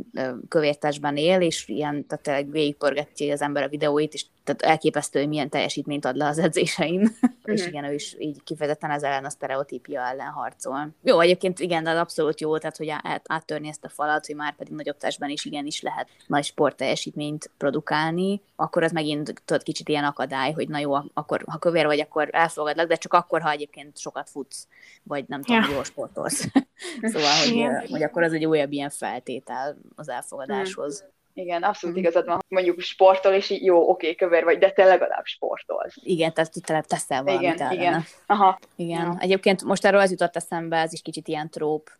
[0.49, 5.29] kövértesben él, és ilyen, tehát tényleg végigpörgetja az ember a videóit, és tehát elképesztő, hogy
[5.29, 7.01] milyen teljesítményt ad le az edzésein.
[7.01, 7.31] Uh-huh.
[7.45, 10.89] és igen, ő is így kifejezetten ez ellen a sztereotípia ellen harcol.
[11.03, 14.57] Jó, egyébként igen, de abszolút jó, tehát hogy át, áttörni ezt a falat, hogy már
[14.57, 20.05] pedig nagyobb testben is igenis lehet nagy sportteljesítményt produkálni, akkor az megint tudod kicsit ilyen
[20.05, 23.99] akadály, hogy na jó, akkor ha kövér vagy, akkor elfogadlak, de csak akkor, ha egyébként
[23.99, 24.67] sokat futsz,
[25.03, 25.71] vagy nem tudom, ja.
[25.73, 26.49] jól sportolsz.
[27.13, 31.01] szóval, hogy, hogy akkor az egy újabb ilyen feltétel az elfogadáshoz.
[31.01, 31.19] Hmm.
[31.35, 31.99] Igen, abszolút mm.
[31.99, 32.39] igazad van.
[32.49, 35.97] Mondjuk sportol, és így jó, oké, kövér vagy, de te legalább sportolsz.
[36.03, 37.75] Igen, tehát te teszel valamit Igen, ellene.
[37.75, 38.05] igen.
[38.27, 38.59] Aha.
[38.77, 39.05] Igen.
[39.05, 39.17] Ja.
[39.19, 41.91] Egyébként most erről az jutott eszembe, ez is kicsit ilyen tróp,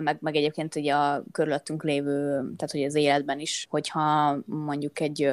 [0.00, 5.30] meg, meg egyébként ugye a körülöttünk lévő, tehát hogy az életben is, hogyha mondjuk egy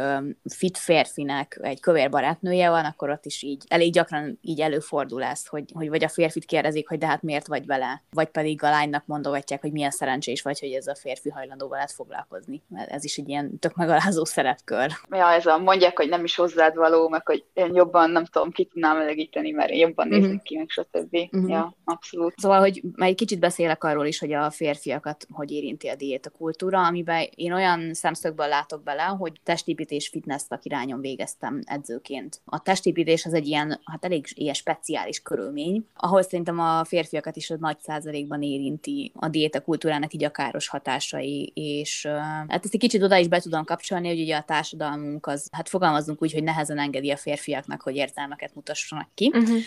[0.54, 5.48] fit férfinek egy kövér barátnője van, akkor ott is így elég gyakran így előfordul ez,
[5.48, 8.70] hogy, hogy vagy a férfit kérdezik, hogy de hát miért vagy vele, vagy pedig a
[8.70, 12.62] lánynak mondogatják, hogy milyen szerencsés vagy, hogy ez a férfi hajlandó veled foglalkozni.
[12.88, 14.92] Ez is egy ilyen tök megalázó szerepkör.
[15.10, 18.52] Ja, ez a mondják, hogy nem is hozzád való, meg hogy én jobban nem tudom,
[18.52, 20.42] ki tudnám elegíteni, mert én jobban nézek uh-huh.
[20.42, 21.16] ki, meg stb.
[21.32, 21.50] Uh-huh.
[21.50, 22.34] Ja, abszolút.
[22.38, 26.30] Szóval, hogy már egy kicsit beszélek arról is, hogy a férfiakat hogy érinti a diéta
[26.30, 32.42] kultúra, amiben én olyan szemszögből látok bele, hogy testépítés fitness irányon végeztem edzőként.
[32.46, 37.50] A testépítés az egy ilyen, hát elég ilyen speciális körülmény, ahol szerintem a férfiakat is
[37.50, 42.06] a nagy százalékban érinti a diéta kultúrának így a káros hatásai, és
[42.48, 45.70] hát ezt egy kicsit oda is be tudom kapcsolni, hogy ugye a társadalmunk az, hát
[45.70, 49.58] fogalmazunk úgy, hogy nehezen engedi a férfiaknak, hogy érzelmeket mutassanak ki, uh-huh.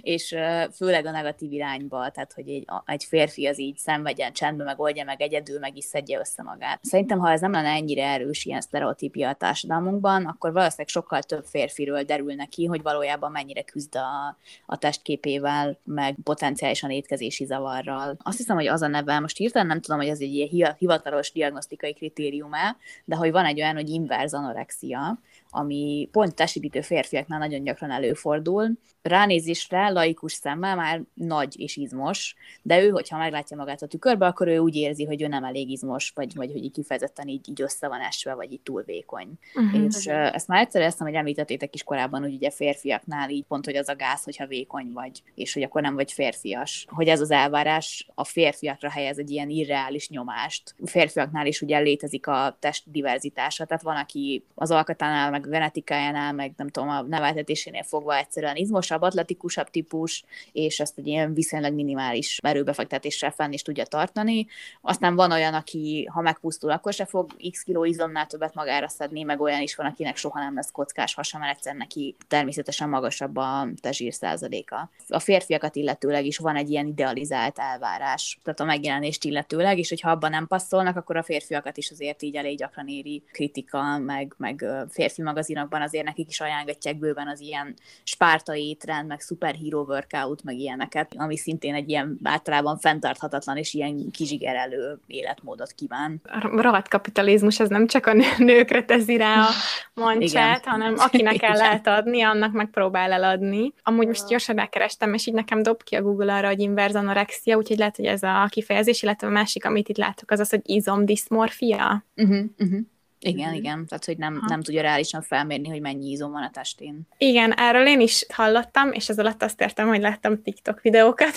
[0.00, 0.34] és
[0.74, 5.20] főleg a negatív irányba, tehát hogy egy, egy férfi az így szenvedjen csendben megoldja meg
[5.20, 6.78] egyedül, meg is szedje össze magát.
[6.82, 11.44] Szerintem, ha ez nem lenne ennyire erős ilyen sztereotípia a társadalmunkban, akkor valószínűleg sokkal több
[11.44, 14.36] férfiről derül neki, hogy valójában mennyire küzd a,
[14.66, 18.16] a testképével, meg potenciálisan étkezési zavarral.
[18.22, 21.32] Azt hiszem, hogy az a neve, most hirtelen nem tudom, hogy ez egy ilyen hivatalos
[21.32, 25.18] diagnosztikai kritérium-e, de hogy van egy olyan, hogy inverz anorexia,
[25.56, 28.70] ami pont testépítő férfiaknál nagyon gyakran előfordul.
[29.02, 34.48] Ránézésre laikus szemmel már nagy és izmos, de ő, hogyha meglátja magát a tükörbe, akkor
[34.48, 37.62] ő úgy érzi, hogy ő nem elég izmos, vagy, vagy hogy így kifejezetten így, így
[37.62, 39.28] össze van esve, vagy így túl vékony.
[39.54, 39.84] Uh-huh.
[39.84, 43.64] És uh, ezt már egyszer ezt, hogy említettétek is korábban, hogy ugye férfiaknál így pont,
[43.64, 46.86] hogy az a gáz, hogyha vékony vagy, és hogy akkor nem vagy férfias.
[46.88, 50.74] Hogy ez az elvárás a férfiakra helyez egy ilyen irreális nyomást.
[50.82, 55.50] A férfiaknál is ugye létezik a test diverzitása, tehát van, aki az alkatánál meg a
[55.50, 61.34] genetikájánál, meg nem tudom, a neveltetésénél fogva egyszerűen izmosabb, atletikusabb típus, és ezt egy ilyen
[61.34, 64.46] viszonylag minimális erőbefektetéssel fenn is tudja tartani.
[64.80, 69.22] Aztán van olyan, aki ha megpusztul, akkor se fog x kiló izomnál többet magára szedni,
[69.22, 73.36] meg olyan is van, akinek soha nem lesz kockás hasa, mert egyszer neki természetesen magasabb
[73.36, 74.90] a tezsír százaléka.
[75.08, 80.10] A férfiakat illetőleg is van egy ilyen idealizált elvárás, tehát a megjelenést illetőleg, és hogyha
[80.10, 84.64] abban nem passzolnak, akkor a férfiakat is azért így elég gyakran éri kritika, meg, meg
[84.88, 90.56] férfi magazinokban azért nekik is ajánlgatják bőven az ilyen spártai étrend, meg superhero workout, meg
[90.56, 96.20] ilyeneket, ami szintén egy ilyen általában fenntarthatatlan és ilyen kizsigerelő életmódot kíván.
[96.24, 99.48] A rohadt kapitalizmus, ez nem csak a nőkre teszi rá a
[100.00, 100.72] mancsát, Igen.
[100.72, 103.72] hanem akinek el lehet adni, annak megpróbál eladni.
[103.82, 107.56] Amúgy most gyorsan rákerestem, és így nekem dob ki a Google arra, hogy inverz anorexia,
[107.56, 110.60] úgyhogy lehet, hogy ez a kifejezés, illetve a másik, amit itt látok, az az, hogy
[110.64, 112.04] izomdiszmorfia.
[112.16, 112.80] Uh-huh, uh-huh.
[113.20, 113.54] Igen, mm.
[113.54, 117.00] igen, tehát hogy nem, nem tudja reálisan felmérni, hogy mennyi izom van a testén.
[117.18, 121.34] Igen, erről én is hallottam, és ez alatt azt értem, hogy láttam TikTok videókat.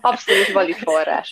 [0.00, 1.30] Abszolút valid forrás.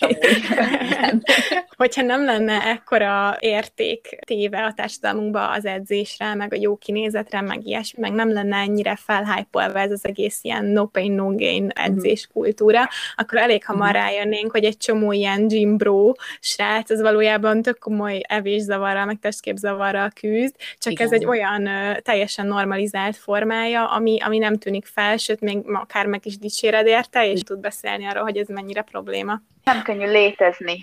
[1.77, 7.67] Hogyha nem lenne ekkora érték téve a társadalmunkba az edzésre, meg a jó kinézetre, meg
[7.67, 11.71] ilyesmi, meg nem lenne ennyire felhájpolva ez az egész ilyen no pain, no gain mhm.
[11.75, 14.03] edzés kultúra, akkor elég hamar uh-huh.
[14.03, 18.21] rájönnénk, hogy egy csomó ilyen gym bro srác, az valójában tök komoly
[18.69, 21.05] evészavarral, meg testképzavarral küzd, csak Igen.
[21.05, 26.05] ez egy olyan uh, teljesen normalizált formája, ami, ami nem tűnik fel, sőt, még akár
[26.05, 29.41] meg is dicséred érte, és tud beszélni arról, hogy ez mennyire probléma.
[29.63, 30.79] Nem könnyű létezni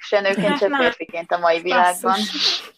[0.00, 2.16] se nőként, se férfiként a mai világban.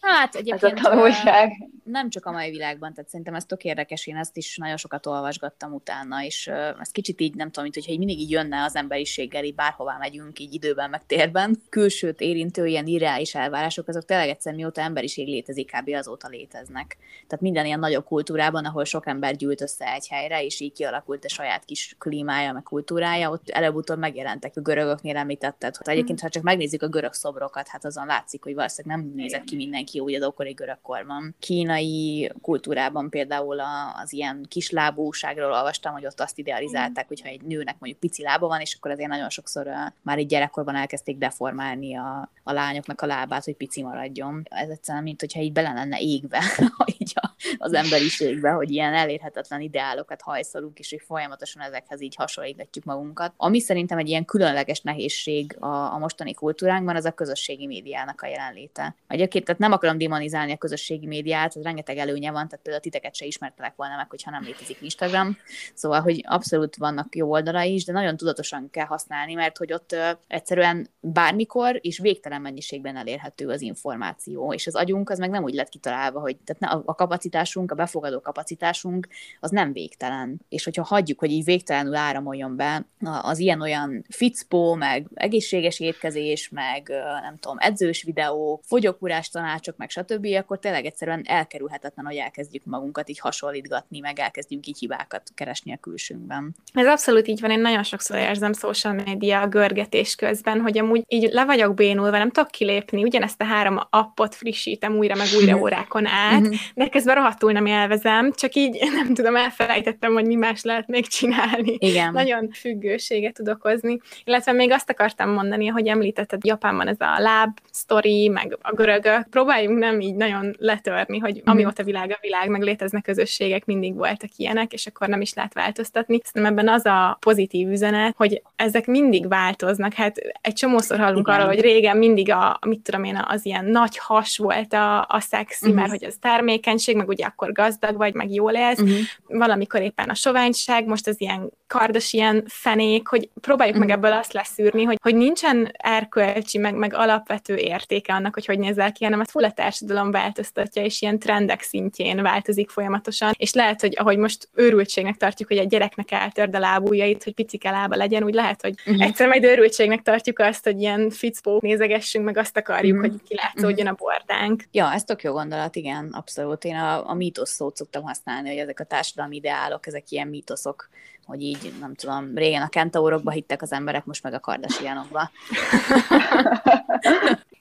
[0.01, 1.51] Hát egyébként Ez a tanulság.
[1.83, 5.05] nem csak a mai világban, tehát szerintem ez tök érdekes, én ezt is nagyon sokat
[5.05, 6.47] olvasgattam utána, és
[6.79, 9.97] ez kicsit így nem tudom, mint hogyha így mindig így jönne az emberiséggel, így bárhová
[9.99, 11.61] megyünk, így időben, meg térben.
[11.69, 15.89] Külsőt érintő ilyen irreális elvárások, azok tényleg egyszer mióta emberiség létezik, kb.
[15.89, 16.97] azóta léteznek.
[17.27, 21.25] Tehát minden ilyen nagyobb kultúrában, ahol sok ember gyűlt össze egy helyre, és így kialakult
[21.25, 25.75] a saját kis klímája, meg kultúrája, ott előbb-utóbb megjelentek a görögöknél említetted.
[25.77, 29.11] Hát egyébként, ha csak megnézzük a görög görög szobrokat, hát azon látszik, hogy valószínűleg nem
[29.15, 31.35] nézett ki mindenki úgy az ókori görög korban.
[31.39, 33.59] Kínai kultúrában például
[34.03, 38.59] az ilyen kislábúságról olvastam, hogy ott azt idealizálták, hogyha egy nőnek mondjuk pici lába van,
[38.59, 39.67] és akkor azért nagyon sokszor
[40.01, 44.43] már egy gyerekkorban elkezdték deformálni a, a lányoknak a lábát, hogy pici maradjon.
[44.49, 46.41] Ez egyszerűen, mint hogyha így bele lenne égve
[46.97, 52.85] így a, az emberiségbe, hogy ilyen elérhetetlen ideálokat hajszolunk, és hogy folyamatosan ezekhez így hasonlítgatjuk
[52.85, 53.33] magunkat.
[53.37, 58.27] Ami szerintem egy ilyen különleges nehézség a, a mostani kultúránkban, az a közösségi médiának a
[58.27, 58.95] jelenléte.
[59.07, 63.15] Egyébként tehát nem akarom demonizálni a közösségi médiát, az rengeteg előnye van, tehát például titeket
[63.15, 65.37] se ismertelek volna meg, hogyha nem létezik Instagram.
[65.73, 69.95] Szóval, hogy abszolút vannak jó oldalai is, de nagyon tudatosan kell használni, mert hogy ott
[70.27, 75.53] egyszerűen bármikor és végtelen mennyiségben elérhető az információ, és az agyunk az meg nem úgy
[75.53, 79.07] lett kitalálva, hogy tehát a, kapacitásunk, a befogadó kapacitásunk
[79.39, 80.41] az nem végtelen.
[80.49, 82.85] És hogyha hagyjuk, hogy így végtelenül áramoljon be
[83.21, 86.90] az ilyen-olyan ficpó, meg egészséges étkezés, meg
[87.21, 93.09] nem tudom, edzős videók, fogyókúrás tanácsok, meg stb., akkor tényleg egyszerűen elkerülhetetlen, hogy elkezdjük magunkat
[93.09, 96.55] így hasonlítgatni, meg elkezdjünk így hibákat keresni a külsőnkben.
[96.73, 101.29] Ez abszolút így van, én nagyon sokszor érzem social media görgetés közben, hogy amúgy így
[101.31, 106.05] le vagyok bénulva, nem tudok kilépni, ugyanezt a három appot frissítem újra, meg újra órákon
[106.05, 106.53] át, mhm.
[106.75, 111.07] de közben rohadtul nem élvezem, csak így nem tudom, elfelejtettem, hogy mi más lehet még
[111.07, 111.77] csinálni.
[111.79, 112.11] Igen.
[112.11, 113.97] Nagyon függőséget tud okozni.
[114.23, 116.45] Illetve még azt akartam mondani, hogy említetted
[116.81, 119.27] Japánban ez a láb sztori, meg a görögök.
[119.29, 121.51] Próbáljunk nem így nagyon letörni, hogy mm.
[121.51, 125.53] amióta világ a világ, meg léteznek közösségek, mindig voltak ilyenek, és akkor nem is lehet
[125.53, 126.19] változtatni.
[126.23, 129.93] Szerintem ebben az a pozitív üzenet, hogy ezek mindig változnak.
[129.93, 131.39] Hát egy csomószor hallunk Igen.
[131.39, 135.19] arról, hogy régen mindig a, mit tudom én, az ilyen nagy has volt a, a
[135.19, 135.79] szexi, uh-huh.
[135.79, 138.79] mert hogy az termékenység, meg ugye akkor gazdag vagy, meg jól élsz.
[138.79, 138.97] Uh-huh.
[139.27, 143.89] Valamikor éppen a soványság, most az ilyen kardos ilyen fenék, hogy próbáljuk uh-huh.
[143.89, 148.59] meg ebből azt leszűrni, hogy, hogy nincsen erkölcsi, meg, meg alapvető értéke annak, hogy hogy
[148.59, 153.53] nézel ki, hanem ez full a társadalom változtatja, és ilyen trendek szintjén változik folyamatosan, és
[153.53, 157.95] lehet, hogy ahogy most őrültségnek tartjuk, hogy a gyereknek eltörd a lábújait, hogy picike lába
[157.95, 159.03] legyen, úgy lehet, hogy uh-huh.
[159.03, 163.11] egyszer majd őrültségnek tartjuk azt, hogy ilyen ficpó nézegessünk, meg azt akarjuk, uh-huh.
[163.11, 164.01] hogy kilátszódjon uh-huh.
[164.01, 164.63] a bordánk.
[164.71, 166.63] Ja, ez tök jó gondolat, igen, abszolút.
[166.63, 170.89] Én a, a mítosz szót szoktam használni, hogy ezek a társadalmi ideálok, ezek ilyen mítoszok,
[171.25, 175.31] hogy így, nem tudom, régen a kentaurokba hittek az emberek, most meg a kardasianokba.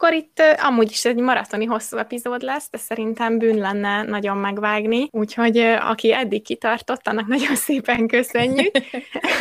[0.03, 5.09] akkor itt amúgy is egy maratoni hosszú epizód lesz, de szerintem bűn lenne nagyon megvágni,
[5.11, 8.71] úgyhogy aki eddig kitartott, annak nagyon szépen köszönjük.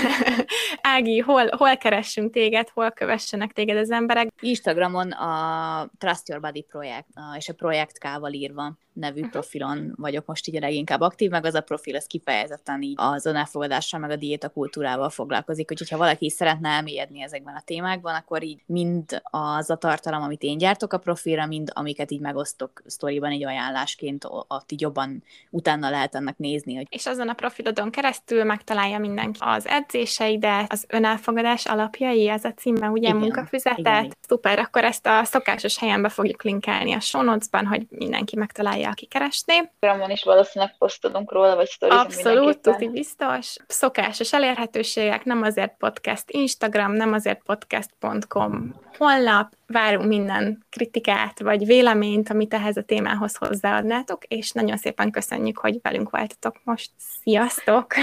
[0.82, 4.28] Ági, hol, hol keressünk téged, hol kövessenek téged az emberek?
[4.40, 7.08] Instagramon a Trust Your Body projekt,
[7.38, 9.32] és a projekt K-val írva nevű uh-huh.
[9.32, 13.26] profilon vagyok most így a leginkább aktív, meg az a profil az kifejezetten így az
[13.26, 18.44] önelfogadással, meg a diéta kultúrával foglalkozik, úgyhogy ha valaki szeretne elmélyedni ezekben a témákban, akkor
[18.44, 23.32] így mind az a tartalom, amit én gyártok a profilra, mind amiket így megosztok sztoriban
[23.32, 26.76] egy ajánlásként, ott így jobban utána lehet ennek nézni.
[26.76, 26.88] Hogy...
[26.90, 32.88] És azon a profilodon keresztül megtalálja mindenki az edzéseidet, az önelfogadás alapjai, ez a címe,
[32.88, 33.78] ugye igen, munkafüzetet.
[33.78, 34.14] Igen.
[34.28, 38.90] Szuper, akkor ezt a szokásos helyen be fogjuk linkelni a show notes-ban, hogy mindenki megtalálja
[38.90, 39.72] aki keresné.
[39.80, 43.56] Programon is valószínűleg posztolunk róla, vagy sztorizom Abszolút, tuti biztos.
[43.68, 52.30] Szokásos elérhetőségek, nem azért podcast Instagram, nem azért podcast.com honlap, várunk minden kritikát, vagy véleményt,
[52.30, 56.92] amit ehhez a témához hozzáadnátok, és nagyon szépen köszönjük, hogy velünk voltatok most.
[56.98, 57.94] Sziasztok!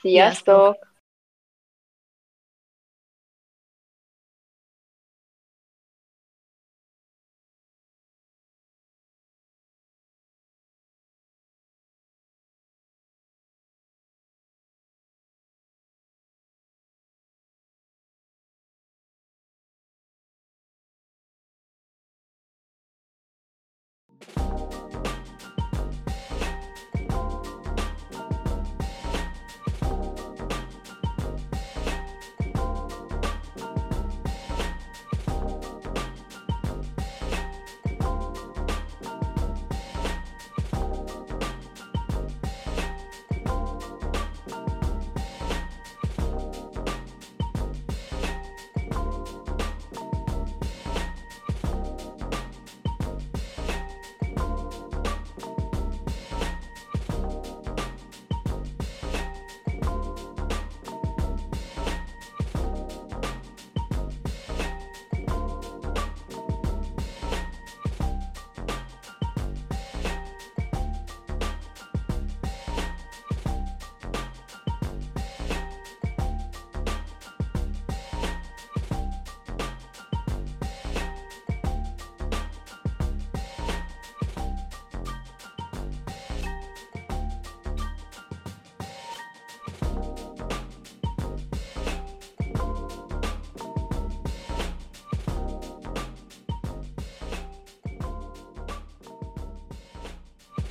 [0.00, 0.94] Sziasztok!